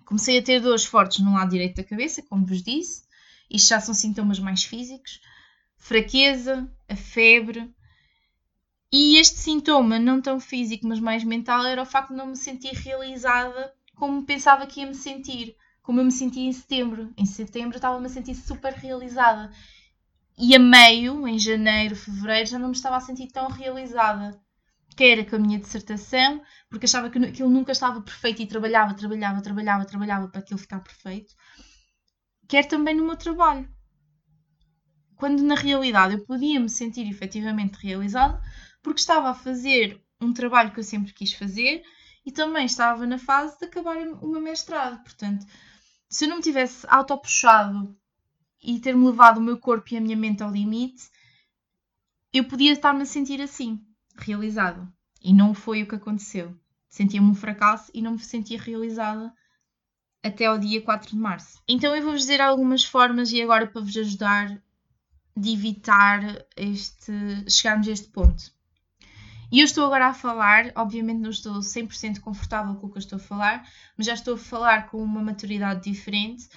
Comecei 0.06 0.38
a 0.38 0.43
ter 0.43 0.60
dores 0.60 0.86
fortes 0.86 1.19
no 1.19 1.34
lado 1.34 1.52
direito 1.52 1.78
da 1.78 1.84
cabeça, 1.84 2.21
como 2.21 2.45
vos 2.45 2.62
disse. 2.62 3.04
Isto 3.50 3.69
já 3.69 3.80
são 3.80 3.93
sintomas 3.93 4.39
mais 4.39 4.63
físicos. 4.63 5.21
Fraqueza, 5.78 6.69
a 6.88 6.95
febre. 6.95 7.73
E 8.91 9.17
este 9.17 9.38
sintoma, 9.39 10.00
não 10.00 10.21
tão 10.21 10.39
físico, 10.39 10.88
mas 10.88 11.00
mais 11.00 11.23
mental, 11.23 11.65
era 11.65 11.82
o 11.82 11.86
facto 11.86 12.10
de 12.10 12.15
não 12.15 12.28
me 12.28 12.38
sentir 12.38 12.73
realizada 12.73 13.73
como 13.95 14.23
pensava 14.23 14.67
que 14.67 14.80
ia 14.80 14.88
me 14.88 14.95
sentir. 14.95 15.56
Como 15.82 16.00
eu 16.00 16.06
me 16.06 16.12
sentia 16.12 16.47
em 16.47 16.54
setembro. 16.54 17.13
Em 17.17 17.26
setembro 17.26 17.78
estava-me 17.78 18.06
a 18.06 18.10
sentir 18.10 18.36
super 18.36 18.73
realizada. 18.73 19.52
E 20.38 20.56
a 20.56 20.60
meio, 20.60 21.28
em 21.28 21.39
janeiro, 21.39 21.95
fevereiro, 21.95 22.50
já 22.50 22.60
não 22.60 22.69
me 22.69 22.76
estava 22.76 22.97
a 22.97 23.02
sentir 23.02 23.28
tão 23.28 23.50
realizada. 23.50 24.39
Quer 24.98 25.30
com 25.30 25.36
a 25.36 25.40
minha 25.40 25.60
dissertação, 25.60 26.42
porque 26.70 26.86
achava 26.86 27.08
que 27.12 27.20
aquilo 27.20 27.52
nunca 27.52 27.72
estava 27.72 28.02
perfeito 28.02 28.42
e 28.42 28.48
trabalhava, 28.48 28.96
trabalhava, 28.96 29.42
trabalhava, 29.42 29.86
trabalhava 29.86 30.28
para 30.28 30.40
aquilo 30.40 30.60
ficar 30.60 30.80
perfeito. 30.80 31.36
Quer 32.48 32.66
também 32.66 32.96
no 32.96 33.06
meu 33.06 33.16
trabalho. 33.16 33.70
Quando 35.16 35.44
na 35.44 35.54
realidade 35.54 36.16
eu 36.16 36.26
podia 36.26 36.60
me 36.60 36.68
sentir 36.68 37.08
efetivamente 37.08 37.76
realizada, 37.76 38.42
porque 38.82 39.00
estava 39.00 39.30
a 39.30 39.36
fazer 39.36 40.04
um 40.20 40.34
trabalho 40.34 40.72
que 40.72 40.80
eu 40.80 40.84
sempre 40.84 41.14
quis 41.14 41.32
fazer 41.32 41.84
e 42.26 42.32
também 42.32 42.66
estava 42.66 43.06
na 43.06 43.20
fase 43.20 43.60
de 43.60 43.66
acabar 43.66 43.98
o 43.98 44.28
meu 44.28 44.42
mestrado. 44.42 45.04
Portanto, 45.04 45.46
se 46.10 46.26
eu 46.26 46.30
não 46.30 46.38
me 46.38 46.44
tivesse 46.44 46.88
auto-puxado 46.90 47.96
e 48.64 48.80
ter-me 48.80 49.06
levado 49.06 49.38
o 49.38 49.42
meu 49.42 49.60
corpo 49.60 49.94
e 49.94 49.98
a 49.98 50.02
minha 50.02 50.18
mente 50.18 50.42
ao 50.42 50.52
limite, 50.52 51.10
eu 52.34 52.46
podia 52.46 52.74
estar-me 52.74 53.04
a 53.04 53.06
sentir 53.06 53.40
assim, 53.42 53.87
realizada. 54.24 54.88
E 55.22 55.34
não 55.34 55.54
foi 55.54 55.84
o 55.84 55.88
que 55.88 55.96
aconteceu. 55.96 56.56
Sentia-me 56.90 57.30
um 57.30 57.36
fracasso 57.36 57.92
e 57.94 58.02
não 58.02 58.14
me 58.14 58.20
sentia 58.20 58.60
realizada 58.60 59.34
até 60.24 60.46
ao 60.46 60.58
dia 60.58 60.82
4 60.82 61.10
de 61.10 61.18
março. 61.18 61.62
Então 61.68 61.96
eu 61.96 62.02
vou-vos 62.02 62.22
dizer 62.22 62.42
algumas 62.42 62.84
formas 62.84 63.32
e 63.32 63.42
agora 63.42 63.68
para 63.68 63.82
vos 63.82 63.96
ajudar 63.96 64.62
de 65.36 65.54
evitar 65.54 66.46
este, 66.56 67.12
chegarmos 67.50 67.88
a 67.88 67.92
este 67.92 68.08
ponto. 68.10 68.52
E 69.52 69.62
eu 69.62 69.66
estou 69.66 69.86
agora 69.86 70.08
a 70.08 70.14
falar, 70.14 70.72
obviamente 70.76 71.20
não 71.20 71.30
estou 71.30 71.60
100% 71.60 72.20
confortável 72.20 72.76
com 72.76 72.88
o 72.88 72.90
que 72.90 72.98
eu 72.98 73.02
estou 73.02 73.18
a 73.18 73.22
falar, 73.22 73.70
mas 73.96 74.08
já 74.08 74.14
estou 74.14 74.34
a 74.34 74.38
falar 74.38 74.90
com 74.90 75.02
uma 75.02 75.22
maturidade 75.22 75.90
diferente, 75.90 76.50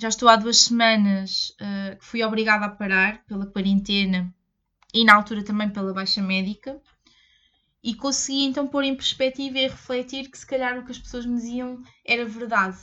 já 0.00 0.08
estou 0.08 0.28
há 0.28 0.36
duas 0.36 0.58
semanas 0.58 1.50
uh, 1.60 1.96
que 1.96 2.04
fui 2.04 2.24
obrigada 2.24 2.66
a 2.66 2.70
parar 2.70 3.24
pela 3.24 3.46
quarentena 3.46 4.34
e 4.92 5.04
na 5.04 5.14
altura 5.14 5.44
também 5.44 5.68
pela 5.70 5.92
baixa 5.92 6.22
médica 6.22 6.80
e 7.82 7.94
consegui 7.94 8.44
então 8.44 8.66
pôr 8.66 8.84
em 8.84 8.94
perspectiva 8.94 9.58
e 9.58 9.68
refletir 9.68 10.30
que 10.30 10.38
se 10.38 10.46
calhar 10.46 10.78
o 10.78 10.84
que 10.84 10.90
as 10.90 10.98
pessoas 10.98 11.24
me 11.26 11.36
diziam 11.36 11.82
era 12.04 12.24
verdade. 12.24 12.78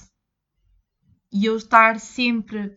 E 1.31 1.45
eu 1.45 1.57
estar 1.57 1.99
sempre 1.99 2.75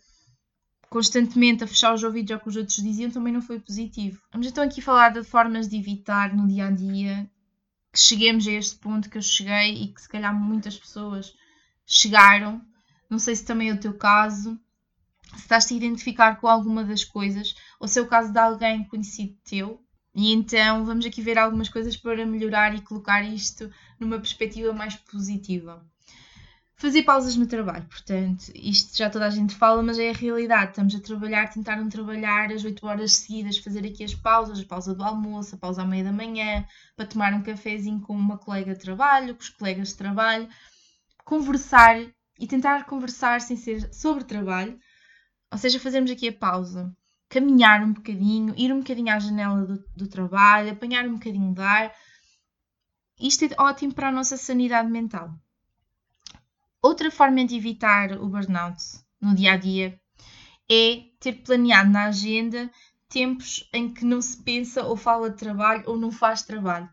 constantemente 0.90 1.62
a 1.62 1.66
fechar 1.66 1.94
os 1.94 2.02
ouvidos 2.02 2.32
ao 2.32 2.40
que 2.40 2.48
os 2.48 2.56
outros 2.56 2.82
diziam 2.82 3.10
também 3.10 3.32
não 3.32 3.42
foi 3.42 3.60
positivo. 3.60 4.20
Vamos 4.32 4.46
então 4.46 4.64
aqui 4.64 4.80
falar 4.80 5.10
de 5.10 5.22
formas 5.22 5.68
de 5.68 5.76
evitar 5.76 6.34
no 6.34 6.48
dia 6.48 6.66
a 6.66 6.70
dia 6.70 7.30
que 7.92 7.98
cheguemos 7.98 8.46
a 8.46 8.52
este 8.52 8.76
ponto 8.76 9.08
que 9.08 9.18
eu 9.18 9.22
cheguei 9.22 9.82
e 9.82 9.88
que 9.88 10.00
se 10.00 10.08
calhar 10.08 10.34
muitas 10.34 10.76
pessoas 10.76 11.34
chegaram 11.86 12.60
não 13.08 13.18
sei 13.18 13.34
se 13.34 13.44
também 13.44 13.70
é 13.70 13.72
o 13.72 13.80
teu 13.80 13.94
caso, 13.94 14.58
se 15.34 15.40
estás-te 15.40 15.72
a 15.72 15.76
identificar 15.76 16.36
com 16.36 16.46
alguma 16.46 16.84
das 16.84 17.04
coisas, 17.04 17.54
ou 17.78 17.86
se 17.88 17.98
é 17.98 18.02
o 18.02 18.06
caso 18.06 18.32
de 18.32 18.38
alguém 18.38 18.84
conhecido 18.84 19.36
teu. 19.44 19.80
E 20.14 20.32
então 20.32 20.84
vamos 20.84 21.06
aqui 21.06 21.22
ver 21.22 21.38
algumas 21.38 21.68
coisas 21.68 21.96
para 21.96 22.26
melhorar 22.26 22.74
e 22.74 22.80
colocar 22.80 23.22
isto 23.22 23.70
numa 24.00 24.18
perspectiva 24.18 24.72
mais 24.72 24.96
positiva. 24.96 25.84
Fazer 26.74 27.02
pausas 27.02 27.34
no 27.34 27.46
trabalho, 27.46 27.84
portanto, 27.86 28.52
isto 28.54 28.96
já 28.96 29.10
toda 29.10 29.26
a 29.26 29.30
gente 29.30 29.54
fala, 29.54 29.82
mas 29.82 29.98
é 29.98 30.10
a 30.10 30.12
realidade. 30.12 30.70
Estamos 30.70 30.94
a 30.94 31.00
trabalhar, 31.00 31.50
tentar 31.50 31.74
não 31.74 31.88
trabalhar 31.88 32.52
as 32.52 32.64
8 32.64 32.86
horas 32.86 33.14
seguidas, 33.14 33.58
fazer 33.58 33.84
aqui 33.84 34.04
as 34.04 34.14
pausas, 34.14 34.60
a 34.60 34.64
pausa 34.64 34.94
do 34.94 35.02
almoço, 35.02 35.56
a 35.56 35.58
pausa 35.58 35.82
à 35.82 35.84
meia 35.84 36.04
da 36.04 36.12
manhã, 36.12 36.64
para 36.96 37.06
tomar 37.06 37.34
um 37.34 37.42
cafezinho 37.42 38.00
com 38.00 38.14
uma 38.14 38.38
colega 38.38 38.74
de 38.74 38.80
trabalho, 38.80 39.34
com 39.34 39.42
os 39.42 39.48
colegas 39.48 39.88
de 39.88 39.96
trabalho, 39.96 40.48
conversar 41.24 42.00
e 42.38 42.46
tentar 42.46 42.84
conversar 42.86 43.40
sem 43.40 43.56
ser 43.56 43.92
sobre 43.92 44.22
trabalho, 44.22 44.78
ou 45.50 45.58
seja, 45.58 45.80
fazermos 45.80 46.12
aqui 46.12 46.28
a 46.28 46.32
pausa, 46.32 46.94
caminhar 47.28 47.82
um 47.82 47.92
bocadinho, 47.92 48.54
ir 48.56 48.72
um 48.72 48.78
bocadinho 48.78 49.12
à 49.12 49.18
janela 49.18 49.66
do, 49.66 49.84
do 49.96 50.08
trabalho, 50.08 50.72
apanhar 50.72 51.06
um 51.06 51.14
bocadinho 51.14 51.52
de 51.52 51.60
ar. 51.60 51.94
Isto 53.20 53.44
é 53.44 53.50
ótimo 53.58 53.92
para 53.92 54.08
a 54.08 54.12
nossa 54.12 54.36
sanidade 54.36 54.90
mental. 54.90 55.34
Outra 56.80 57.10
forma 57.10 57.44
de 57.44 57.56
evitar 57.56 58.12
o 58.12 58.28
burnout 58.28 58.82
no 59.20 59.34
dia 59.34 59.52
a 59.52 59.56
dia 59.56 60.00
é 60.70 61.02
ter 61.18 61.42
planeado 61.42 61.90
na 61.90 62.04
agenda 62.04 62.70
tempos 63.08 63.68
em 63.72 63.92
que 63.92 64.04
não 64.04 64.20
se 64.20 64.36
pensa 64.42 64.84
ou 64.84 64.96
fala 64.96 65.30
de 65.30 65.36
trabalho 65.38 65.82
ou 65.86 65.96
não 65.96 66.12
faz 66.12 66.42
trabalho. 66.42 66.88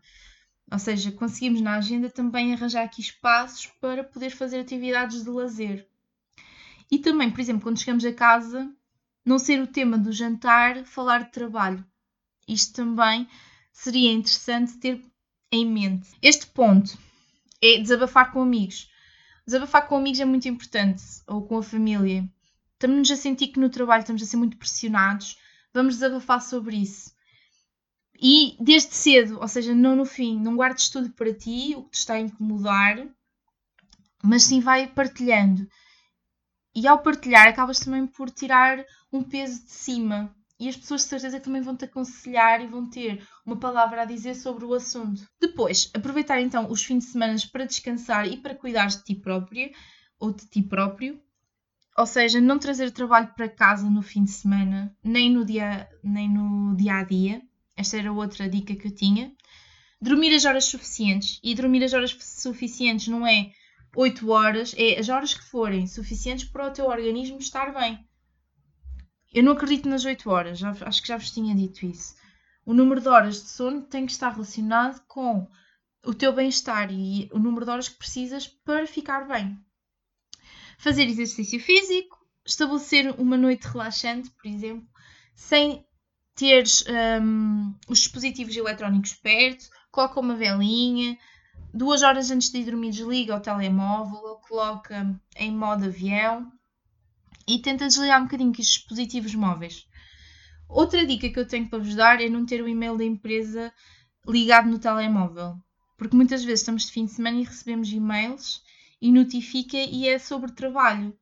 Ou 0.72 0.78
seja, 0.78 1.12
conseguimos 1.12 1.60
na 1.60 1.76
agenda 1.76 2.10
também 2.10 2.52
arranjar 2.52 2.82
aqui 2.82 3.00
espaços 3.00 3.66
para 3.80 4.02
poder 4.02 4.30
fazer 4.30 4.58
atividades 4.58 5.22
de 5.22 5.30
lazer. 5.30 5.86
E 6.90 6.98
também, 6.98 7.30
por 7.30 7.40
exemplo, 7.40 7.62
quando 7.62 7.78
chegamos 7.78 8.04
a 8.04 8.12
casa, 8.12 8.68
não 9.26 9.40
ser 9.40 9.60
o 9.60 9.66
tema 9.66 9.98
do 9.98 10.12
jantar 10.12 10.84
falar 10.84 11.24
de 11.24 11.32
trabalho. 11.32 11.84
Isto 12.46 12.74
também 12.74 13.28
seria 13.72 14.12
interessante 14.12 14.78
ter 14.78 15.04
em 15.50 15.66
mente. 15.66 16.08
Este 16.22 16.46
ponto 16.46 16.96
é 17.60 17.78
desabafar 17.78 18.30
com 18.32 18.40
amigos. 18.40 18.88
Desabafar 19.44 19.88
com 19.88 19.96
amigos 19.96 20.20
é 20.20 20.24
muito 20.24 20.48
importante, 20.48 21.02
ou 21.26 21.42
com 21.42 21.58
a 21.58 21.62
família. 21.62 22.28
Estamos-nos 22.74 23.10
a 23.10 23.16
sentir 23.16 23.48
que 23.48 23.58
no 23.58 23.68
trabalho 23.68 24.00
estamos 24.00 24.22
a 24.22 24.26
ser 24.26 24.36
muito 24.36 24.56
pressionados, 24.56 25.36
vamos 25.74 25.94
desabafar 25.94 26.40
sobre 26.40 26.76
isso. 26.76 27.12
E 28.20 28.56
desde 28.60 28.94
cedo, 28.94 29.40
ou 29.40 29.48
seja, 29.48 29.74
não 29.74 29.96
no 29.96 30.04
fim, 30.04 30.38
não 30.38 30.56
guardes 30.56 30.88
tudo 30.88 31.10
para 31.10 31.34
ti, 31.34 31.74
o 31.76 31.84
que 31.84 31.90
te 31.90 31.98
está 31.98 32.14
a 32.14 32.20
incomodar, 32.20 33.06
mas 34.22 34.44
sim 34.44 34.60
vai 34.60 34.86
partilhando. 34.86 35.68
E 36.76 36.86
ao 36.86 36.98
partilhar, 36.98 37.48
acabas 37.48 37.78
também 37.78 38.06
por 38.06 38.30
tirar 38.30 38.84
um 39.10 39.22
peso 39.22 39.64
de 39.64 39.70
cima. 39.70 40.30
e 40.60 40.68
as 40.68 40.76
pessoas 40.76 41.02
de 41.02 41.08
certeza 41.08 41.40
também 41.40 41.62
vão 41.62 41.76
te 41.76 41.86
aconselhar 41.86 42.62
e 42.62 42.66
vão 42.66 42.88
ter 42.88 43.26
uma 43.44 43.56
palavra 43.56 44.02
a 44.02 44.04
dizer 44.04 44.34
sobre 44.34 44.64
o 44.64 44.74
assunto. 44.74 45.26
Depois, 45.40 45.90
aproveitar 45.94 46.40
então 46.40 46.70
os 46.70 46.82
fins 46.84 47.04
de 47.04 47.10
semana 47.12 47.36
para 47.50 47.66
descansar 47.66 48.26
e 48.26 48.36
para 48.38 48.54
cuidar 48.54 48.86
de 48.88 49.02
ti 49.04 49.14
própria 49.14 49.70
ou 50.18 50.32
de 50.32 50.46
ti 50.46 50.62
próprio. 50.62 51.18
Ou 51.96 52.06
seja, 52.06 52.40
não 52.40 52.58
trazer 52.58 52.90
trabalho 52.90 53.32
para 53.34 53.48
casa 53.48 53.88
no 53.88 54.02
fim 54.02 54.24
de 54.24 54.30
semana, 54.30 54.94
nem 55.02 55.30
no 55.30 55.44
dia, 55.46 55.88
nem 56.02 56.28
no 56.28 56.76
dia 56.76 56.96
a 56.96 57.02
dia. 57.04 57.42
Esta 57.74 57.96
era 57.96 58.12
outra 58.12 58.48
dica 58.48 58.74
que 58.74 58.88
eu 58.88 58.94
tinha. 58.94 59.32
Dormir 60.00 60.34
as 60.34 60.44
horas 60.44 60.66
suficientes. 60.66 61.40
E 61.42 61.54
dormir 61.54 61.84
as 61.84 61.94
horas 61.94 62.16
suficientes 62.20 63.08
não 63.08 63.26
é 63.26 63.50
8 63.96 64.28
horas, 64.30 64.74
é 64.76 64.98
as 64.98 65.08
horas 65.08 65.32
que 65.32 65.42
forem 65.42 65.86
suficientes 65.86 66.44
para 66.44 66.68
o 66.68 66.70
teu 66.70 66.84
organismo 66.84 67.38
estar 67.38 67.72
bem. 67.72 68.06
Eu 69.32 69.42
não 69.42 69.52
acredito 69.52 69.88
nas 69.88 70.04
8 70.04 70.28
horas, 70.28 70.58
já, 70.58 70.70
acho 70.82 71.00
que 71.00 71.08
já 71.08 71.16
vos 71.16 71.30
tinha 71.30 71.54
dito 71.54 71.86
isso. 71.86 72.14
O 72.64 72.74
número 72.74 73.00
de 73.00 73.08
horas 73.08 73.42
de 73.42 73.48
sono 73.48 73.82
tem 73.82 74.04
que 74.04 74.12
estar 74.12 74.30
relacionado 74.30 75.02
com 75.06 75.48
o 76.04 76.12
teu 76.12 76.30
bem-estar 76.32 76.92
e 76.92 77.30
o 77.32 77.38
número 77.38 77.64
de 77.64 77.70
horas 77.70 77.88
que 77.88 77.96
precisas 77.96 78.46
para 78.46 78.86
ficar 78.86 79.26
bem. 79.26 79.58
Fazer 80.78 81.04
exercício 81.04 81.58
físico, 81.58 82.18
estabelecer 82.44 83.18
uma 83.18 83.38
noite 83.38 83.66
relaxante, 83.66 84.30
por 84.30 84.46
exemplo, 84.46 84.86
sem 85.34 85.86
teres 86.34 86.84
um, 87.22 87.74
os 87.88 88.00
dispositivos 88.00 88.54
eletrónicos 88.54 89.14
perto, 89.14 89.70
coloca 89.90 90.20
uma 90.20 90.36
velinha, 90.36 91.16
duas 91.76 92.02
horas 92.02 92.30
antes 92.30 92.50
de 92.50 92.58
ir 92.58 92.64
dormir 92.64 92.90
desliga 92.90 93.36
o 93.36 93.40
telemóvel 93.40 94.40
coloca 94.48 95.14
em 95.36 95.52
modo 95.52 95.84
avião 95.84 96.50
e 97.46 97.58
tenta 97.58 97.86
desligar 97.86 98.18
um 98.18 98.24
bocadinho 98.24 98.50
os 98.50 98.56
dispositivos 98.56 99.34
móveis. 99.34 99.86
Outra 100.66 101.06
dica 101.06 101.28
que 101.28 101.38
eu 101.38 101.46
tenho 101.46 101.68
para 101.68 101.78
vos 101.78 101.94
dar 101.94 102.18
é 102.22 102.30
não 102.30 102.46
ter 102.46 102.62
o 102.62 102.68
e-mail 102.68 102.96
da 102.96 103.04
empresa 103.04 103.70
ligado 104.26 104.70
no 104.70 104.78
telemóvel, 104.78 105.54
porque 105.98 106.16
muitas 106.16 106.42
vezes 106.42 106.60
estamos 106.60 106.86
de 106.86 106.92
fim 106.92 107.04
de 107.04 107.12
semana 107.12 107.40
e 107.40 107.44
recebemos 107.44 107.92
e-mails 107.92 108.62
e 109.00 109.12
notifica 109.12 109.76
e 109.76 110.08
é 110.08 110.18
sobre 110.18 110.52
trabalho. 110.52 111.14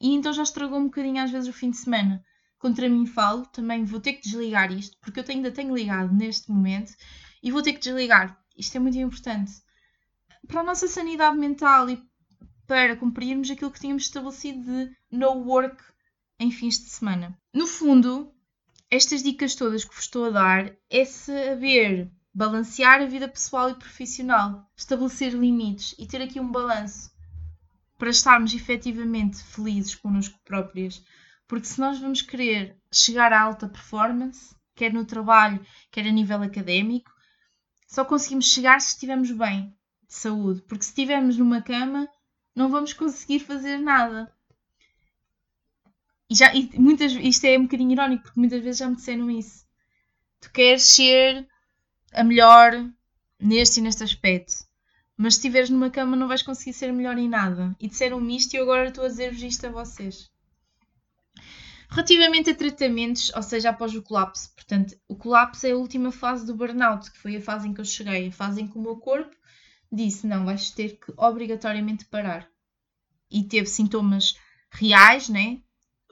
E 0.00 0.14
então 0.14 0.32
já 0.32 0.44
estragou 0.44 0.78
um 0.78 0.84
bocadinho 0.84 1.20
às 1.20 1.32
vezes 1.32 1.48
o 1.48 1.52
fim 1.52 1.70
de 1.70 1.76
semana. 1.76 2.24
Contra 2.56 2.88
mim 2.88 3.04
falo, 3.04 3.44
também 3.46 3.84
vou 3.84 3.98
ter 3.98 4.12
que 4.12 4.22
desligar 4.22 4.70
isto, 4.70 4.96
porque 5.00 5.18
eu 5.18 5.24
ainda 5.28 5.50
tenho 5.50 5.74
ligado 5.74 6.14
neste 6.14 6.52
momento 6.52 6.92
e 7.42 7.50
vou 7.50 7.62
ter 7.62 7.72
que 7.72 7.80
desligar. 7.80 8.40
Isto 8.56 8.76
é 8.76 8.80
muito 8.80 8.96
importante. 8.96 9.52
Para 10.46 10.60
a 10.60 10.64
nossa 10.64 10.88
sanidade 10.88 11.36
mental 11.36 11.90
e 11.90 12.02
para 12.66 12.96
cumprirmos 12.96 13.50
aquilo 13.50 13.70
que 13.70 13.80
tínhamos 13.80 14.04
estabelecido 14.04 14.62
de 14.62 14.96
no 15.10 15.32
work 15.44 15.82
em 16.38 16.50
fins 16.50 16.78
de 16.78 16.90
semana. 16.90 17.36
No 17.52 17.66
fundo, 17.66 18.32
estas 18.90 19.22
dicas 19.22 19.54
todas 19.54 19.84
que 19.84 19.94
vos 19.94 20.04
estou 20.04 20.26
a 20.26 20.30
dar 20.30 20.76
é 20.90 21.04
saber 21.04 22.10
balancear 22.32 23.00
a 23.00 23.06
vida 23.06 23.26
pessoal 23.26 23.70
e 23.70 23.74
profissional, 23.74 24.70
estabelecer 24.76 25.32
limites 25.32 25.94
e 25.98 26.06
ter 26.06 26.22
aqui 26.22 26.38
um 26.38 26.52
balanço 26.52 27.10
para 27.98 28.10
estarmos 28.10 28.54
efetivamente 28.54 29.42
felizes 29.42 29.94
connosco 29.94 30.38
próprias. 30.44 31.02
Porque 31.48 31.66
se 31.66 31.80
nós 31.80 31.98
vamos 31.98 32.22
querer 32.22 32.78
chegar 32.92 33.32
à 33.32 33.40
alta 33.40 33.68
performance, 33.68 34.54
quer 34.76 34.92
no 34.92 35.04
trabalho, 35.04 35.64
quer 35.90 36.06
a 36.06 36.12
nível 36.12 36.42
académico, 36.42 37.10
só 37.88 38.04
conseguimos 38.04 38.52
chegar 38.52 38.80
se 38.80 38.90
estivermos 38.90 39.30
bem 39.30 39.74
de 40.08 40.14
saúde. 40.14 40.62
Porque 40.62 40.84
se 40.84 40.90
estivermos 40.90 41.36
numa 41.36 41.62
cama, 41.62 42.08
não 42.54 42.70
vamos 42.70 42.92
conseguir 42.92 43.40
fazer 43.40 43.78
nada. 43.78 44.32
E, 46.30 46.34
já, 46.34 46.52
e 46.54 46.70
muitas, 46.78 47.12
isto 47.12 47.44
é 47.44 47.58
um 47.58 47.62
bocadinho 47.62 47.92
irónico, 47.92 48.24
porque 48.24 48.40
muitas 48.40 48.62
vezes 48.62 48.78
já 48.78 48.88
me 48.88 48.96
disseram 48.96 49.30
isso. 49.30 49.66
Tu 50.40 50.50
queres 50.50 50.82
ser 50.82 51.48
a 52.12 52.24
melhor 52.24 52.72
neste 53.40 53.80
e 53.80 53.82
neste 53.82 54.02
aspecto, 54.02 54.52
mas 55.16 55.34
se 55.34 55.40
estiveres 55.40 55.70
numa 55.70 55.90
cama 55.90 56.16
não 56.16 56.28
vais 56.28 56.42
conseguir 56.42 56.72
ser 56.72 56.92
melhor 56.92 57.16
em 57.16 57.28
nada. 57.28 57.74
E 57.80 57.88
disseram-me 57.88 58.36
isto 58.36 58.54
e 58.54 58.56
eu 58.56 58.64
agora 58.64 58.88
estou 58.88 59.04
a 59.04 59.08
dizer-vos 59.08 59.42
isto 59.42 59.66
a 59.66 59.70
vocês. 59.70 60.30
Relativamente 61.90 62.50
a 62.50 62.54
tratamentos, 62.54 63.32
ou 63.34 63.42
seja, 63.42 63.70
após 63.70 63.94
o 63.94 64.02
colapso, 64.02 64.52
portanto, 64.54 64.94
o 65.08 65.16
colapso 65.16 65.66
é 65.66 65.70
a 65.70 65.76
última 65.76 66.12
fase 66.12 66.44
do 66.44 66.54
burnout, 66.54 67.10
que 67.10 67.18
foi 67.18 67.36
a 67.36 67.40
fase 67.40 67.66
em 67.66 67.72
que 67.72 67.80
eu 67.80 67.84
cheguei, 67.84 68.28
a 68.28 68.32
fase 68.32 68.60
em 68.60 68.68
que 68.68 68.76
o 68.76 68.82
meu 68.82 68.96
corpo 68.96 69.34
disse: 69.90 70.26
não, 70.26 70.44
vais 70.44 70.70
ter 70.70 70.98
que 70.98 71.12
obrigatoriamente 71.16 72.04
parar. 72.04 72.48
E 73.30 73.42
teve 73.44 73.66
sintomas 73.66 74.36
reais, 74.70 75.28
né? 75.28 75.60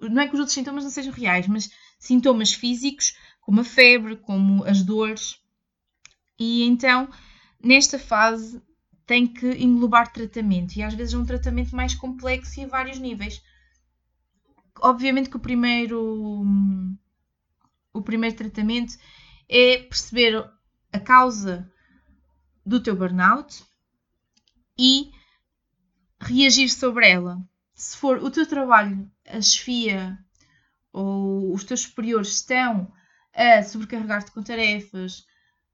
Não 0.00 0.22
é 0.22 0.28
que 0.28 0.34
os 0.34 0.40
outros 0.40 0.54
sintomas 0.54 0.84
não 0.84 0.90
sejam 0.90 1.12
reais, 1.12 1.46
mas 1.46 1.70
sintomas 1.98 2.52
físicos, 2.52 3.16
como 3.40 3.60
a 3.60 3.64
febre, 3.64 4.16
como 4.16 4.64
as 4.64 4.82
dores. 4.82 5.40
E 6.38 6.62
então, 6.64 7.08
nesta 7.62 7.98
fase, 7.98 8.62
tem 9.06 9.26
que 9.26 9.48
englobar 9.52 10.12
tratamento. 10.12 10.76
E 10.76 10.82
às 10.82 10.94
vezes 10.94 11.14
é 11.14 11.18
um 11.18 11.24
tratamento 11.24 11.74
mais 11.74 11.94
complexo 11.94 12.60
e 12.60 12.64
a 12.64 12.68
vários 12.68 12.98
níveis. 12.98 13.42
Obviamente 14.80 15.30
que 15.30 15.36
o 15.36 15.40
primeiro, 15.40 16.44
o 17.94 18.02
primeiro 18.02 18.36
tratamento 18.36 18.94
é 19.48 19.78
perceber 19.78 20.44
a 20.92 21.00
causa 21.00 21.70
do 22.66 22.80
teu 22.80 22.96
burnout 22.96 23.64
e 24.76 25.12
reagir 26.20 26.68
sobre 26.68 27.08
ela. 27.08 27.40
Se 27.74 27.96
for 27.96 28.22
o 28.22 28.30
teu 28.30 28.46
trabalho, 28.46 29.08
a 29.26 29.40
chefia 29.40 30.18
ou 30.92 31.54
os 31.54 31.62
teus 31.62 31.82
superiores 31.82 32.28
estão 32.28 32.92
a 33.32 33.62
sobrecarregar-te 33.62 34.32
com 34.32 34.42
tarefas, 34.42 35.24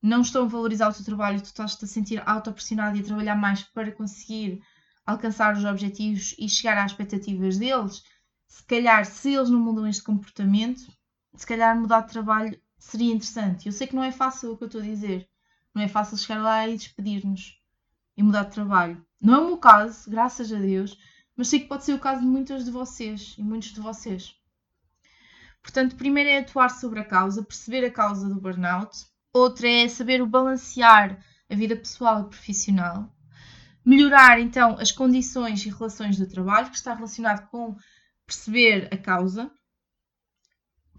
não 0.02 0.20
estão 0.20 0.44
a 0.44 0.48
valorizar 0.48 0.90
o 0.90 0.92
teu 0.92 1.04
trabalho, 1.04 1.40
tu 1.40 1.46
estás-te 1.46 1.84
a 1.84 1.88
sentir 1.88 2.22
autopressionado 2.28 2.96
e 2.96 3.00
a 3.00 3.04
trabalhar 3.04 3.36
mais 3.36 3.62
para 3.62 3.92
conseguir 3.92 4.60
alcançar 5.06 5.56
os 5.56 5.64
objetivos 5.64 6.34
e 6.38 6.48
chegar 6.48 6.76
às 6.76 6.90
expectativas 6.90 7.56
deles, 7.56 8.02
se 8.46 8.64
calhar, 8.64 9.04
se 9.06 9.32
eles 9.32 9.48
não 9.48 9.60
mudam 9.60 9.86
este 9.86 10.02
comportamento, 10.02 10.82
se 11.34 11.46
calhar 11.46 11.78
mudar 11.78 12.02
de 12.02 12.12
trabalho 12.12 12.60
seria 12.78 13.14
interessante. 13.14 13.66
Eu 13.66 13.72
sei 13.72 13.86
que 13.86 13.94
não 13.94 14.02
é 14.02 14.12
fácil 14.12 14.52
o 14.52 14.56
que 14.56 14.64
eu 14.64 14.66
estou 14.66 14.80
a 14.80 14.84
dizer, 14.84 15.28
não 15.74 15.82
é 15.82 15.88
fácil 15.88 16.16
chegar 16.16 16.42
lá 16.42 16.68
e 16.68 16.76
despedir-nos 16.76 17.58
e 18.16 18.22
mudar 18.22 18.44
de 18.44 18.52
trabalho. 18.52 19.04
Não 19.20 19.34
é 19.34 19.38
o 19.38 19.46
meu 19.46 19.56
caso, 19.58 20.10
graças 20.10 20.52
a 20.52 20.58
Deus, 20.58 20.98
mas 21.36 21.48
sei 21.48 21.60
que 21.60 21.68
pode 21.68 21.84
ser 21.84 21.94
o 21.94 21.98
caso 21.98 22.20
de 22.20 22.26
muitas 22.26 22.64
de 22.64 22.70
vocês 22.70 23.34
e 23.38 23.42
muitos 23.42 23.72
de 23.72 23.80
vocês. 23.80 24.34
Portanto, 25.62 25.96
primeiro 25.96 26.28
é 26.28 26.38
atuar 26.38 26.70
sobre 26.70 27.00
a 27.00 27.04
causa, 27.04 27.42
perceber 27.42 27.84
a 27.84 27.90
causa 27.90 28.28
do 28.28 28.40
burnout. 28.40 29.06
Outra 29.32 29.68
é 29.68 29.88
saber 29.88 30.20
o 30.20 30.26
balancear 30.26 31.24
a 31.48 31.54
vida 31.54 31.76
pessoal 31.76 32.22
e 32.22 32.28
profissional. 32.28 33.14
Melhorar 33.84 34.40
então 34.40 34.76
as 34.78 34.92
condições 34.92 35.64
e 35.64 35.70
relações 35.70 36.18
do 36.18 36.26
trabalho, 36.26 36.70
que 36.70 36.76
está 36.76 36.94
relacionado 36.94 37.48
com 37.48 37.76
perceber 38.26 38.88
a 38.92 38.96
causa. 38.96 39.50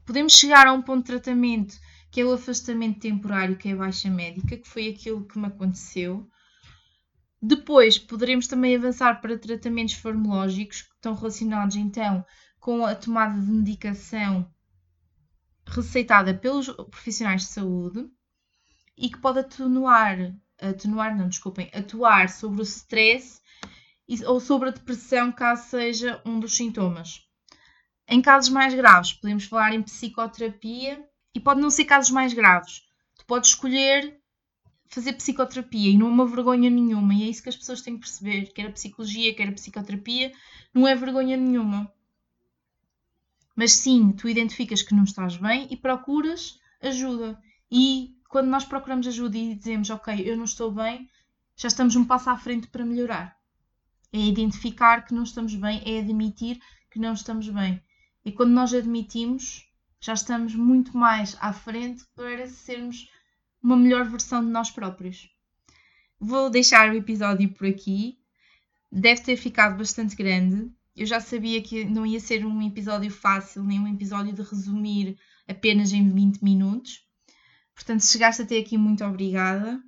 Podemos 0.06 0.34
chegar 0.34 0.68
a 0.68 0.74
um 0.74 0.82
ponto 0.82 1.00
de 1.00 1.08
tratamento 1.08 1.76
que 2.14 2.22
é 2.22 2.26
o 2.26 2.32
afastamento 2.32 3.00
temporário, 3.00 3.58
que 3.58 3.68
é 3.68 3.72
a 3.72 3.76
baixa 3.76 4.08
médica, 4.08 4.56
que 4.56 4.68
foi 4.68 4.88
aquilo 4.88 5.26
que 5.26 5.40
me 5.40 5.48
aconteceu. 5.48 6.30
Depois 7.42 7.98
poderemos 7.98 8.46
também 8.46 8.76
avançar 8.76 9.20
para 9.20 9.36
tratamentos 9.36 9.96
farmacológicos, 9.96 10.84
que 10.84 10.94
estão 10.94 11.16
relacionados 11.16 11.76
então 11.76 12.24
com 12.60 12.86
a 12.86 12.94
tomada 12.94 13.42
de 13.42 13.52
medicação 13.52 14.48
receitada 15.66 16.36
pelos 16.36 16.68
profissionais 16.92 17.42
de 17.42 17.48
saúde 17.48 18.08
e 18.96 19.10
que 19.10 19.18
pode 19.18 19.40
atenuar, 19.40 20.36
atenuar 20.62 21.18
não, 21.18 21.28
desculpem, 21.28 21.72
atuar 21.74 22.30
sobre 22.30 22.62
o 22.62 22.64
stress 22.64 23.42
ou 24.28 24.40
sobre 24.40 24.70
a 24.70 24.72
depressão, 24.72 25.32
caso 25.32 25.68
seja 25.68 26.22
um 26.24 26.40
dos 26.40 26.56
sintomas. 26.56 27.28
Em 28.08 28.22
casos 28.22 28.52
mais 28.52 28.72
graves, 28.76 29.14
podemos 29.14 29.46
falar 29.46 29.74
em 29.74 29.82
psicoterapia 29.82 31.04
e 31.34 31.40
pode 31.40 31.62
não 31.62 31.70
ser 31.70 31.86
casos 31.86 32.12
mais 32.12 32.34
graves. 32.34 32.84
Tu 33.18 33.26
podes 33.26 33.50
escolher 33.52 34.20
fazer 34.88 35.14
psicoterapia 35.14 35.90
e 35.90 35.98
não 35.98 36.08
é 36.08 36.10
uma 36.12 36.28
vergonha 36.28 36.70
nenhuma. 36.70 37.14
E 37.14 37.24
é 37.24 37.26
isso 37.28 37.42
que 37.42 37.50
as 37.50 37.56
pessoas 37.56 37.82
têm 37.82 37.96
que 37.96 38.02
perceber: 38.02 38.54
quer 38.54 38.68
a 38.68 38.72
psicologia, 38.72 39.34
quer 39.34 39.50
a 39.50 39.54
psicoterapia, 39.54 40.32
não 40.74 40.88
é 40.88 40.96
vergonha 40.96 41.36
nenhuma. 41.36 41.92
Mas 43.56 43.74
sim, 43.74 44.12
tu 44.12 44.28
identificas 44.28 44.82
que 44.82 44.96
não 44.96 45.04
estás 45.04 45.38
bem 45.38 45.68
e 45.70 45.78
procuras 45.78 46.60
ajuda. 46.82 47.40
E 47.72 48.16
quando 48.30 48.48
nós 48.48 48.66
procuramos 48.66 49.08
ajuda 49.08 49.38
e 49.38 49.56
dizemos, 49.56 49.90
ok, 49.90 50.24
eu 50.26 50.36
não 50.36 50.44
estou 50.44 50.72
bem, 50.72 51.08
já 51.56 51.68
estamos 51.68 51.96
um 51.96 52.06
passo 52.06 52.30
à 52.30 52.38
frente 52.38 52.68
para 52.68 52.86
melhorar. 52.86 53.38
É 54.12 54.20
identificar 54.20 55.06
que 55.06 55.14
não 55.14 55.24
estamos 55.24 55.56
bem, 55.56 55.82
é 55.86 56.00
admitir 56.00 56.60
que 56.90 57.00
não 57.00 57.14
estamos 57.14 57.48
bem. 57.50 57.82
E 58.26 58.32
quando 58.32 58.52
nós 58.52 58.74
admitimos, 58.74 59.68
já 60.04 60.12
estamos 60.14 60.54
muito 60.54 60.98
mais 60.98 61.38
à 61.40 61.54
frente 61.54 62.04
para 62.14 62.46
sermos 62.46 63.10
uma 63.62 63.78
melhor 63.78 64.04
versão 64.04 64.44
de 64.44 64.52
nós 64.52 64.70
próprios. 64.70 65.30
Vou 66.20 66.50
deixar 66.50 66.92
o 66.92 66.98
episódio 66.98 67.54
por 67.54 67.66
aqui. 67.66 68.20
Deve 68.92 69.22
ter 69.22 69.38
ficado 69.38 69.78
bastante 69.78 70.14
grande, 70.14 70.70
Eu 70.94 71.06
já 71.06 71.22
sabia 71.22 71.62
que 71.62 71.86
não 71.86 72.06
ia 72.06 72.20
ser 72.20 72.46
um 72.46 72.62
episódio 72.62 73.10
fácil, 73.10 73.64
nem 73.64 73.80
um 73.80 73.88
episódio 73.88 74.34
de 74.34 74.42
resumir 74.42 75.18
apenas 75.48 75.94
em 75.94 76.08
20 76.08 76.44
minutos. 76.44 77.08
Portanto, 77.74 78.02
se 78.02 78.12
chegaste 78.12 78.42
até 78.42 78.58
aqui, 78.58 78.78
muito 78.78 79.06
obrigada. 79.06 79.82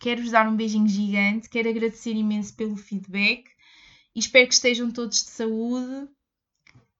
Quero-vos 0.00 0.32
dar 0.32 0.48
um 0.48 0.56
beijinho 0.56 0.88
gigante, 0.88 1.48
quero 1.48 1.68
agradecer 1.68 2.14
imenso 2.14 2.54
pelo 2.56 2.76
feedback 2.76 3.44
e 4.12 4.18
espero 4.18 4.48
que 4.48 4.54
estejam 4.54 4.90
todos 4.90 5.22
de 5.22 5.30
saúde 5.30 6.08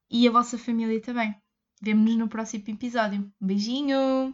e 0.08 0.28
a 0.28 0.30
vossa 0.30 0.56
família 0.56 1.00
também. 1.00 1.41
Vemo-nos 1.82 2.16
no 2.16 2.28
próximo 2.28 2.64
episódio. 2.68 3.20
Um 3.40 3.46
beijinho! 3.46 4.30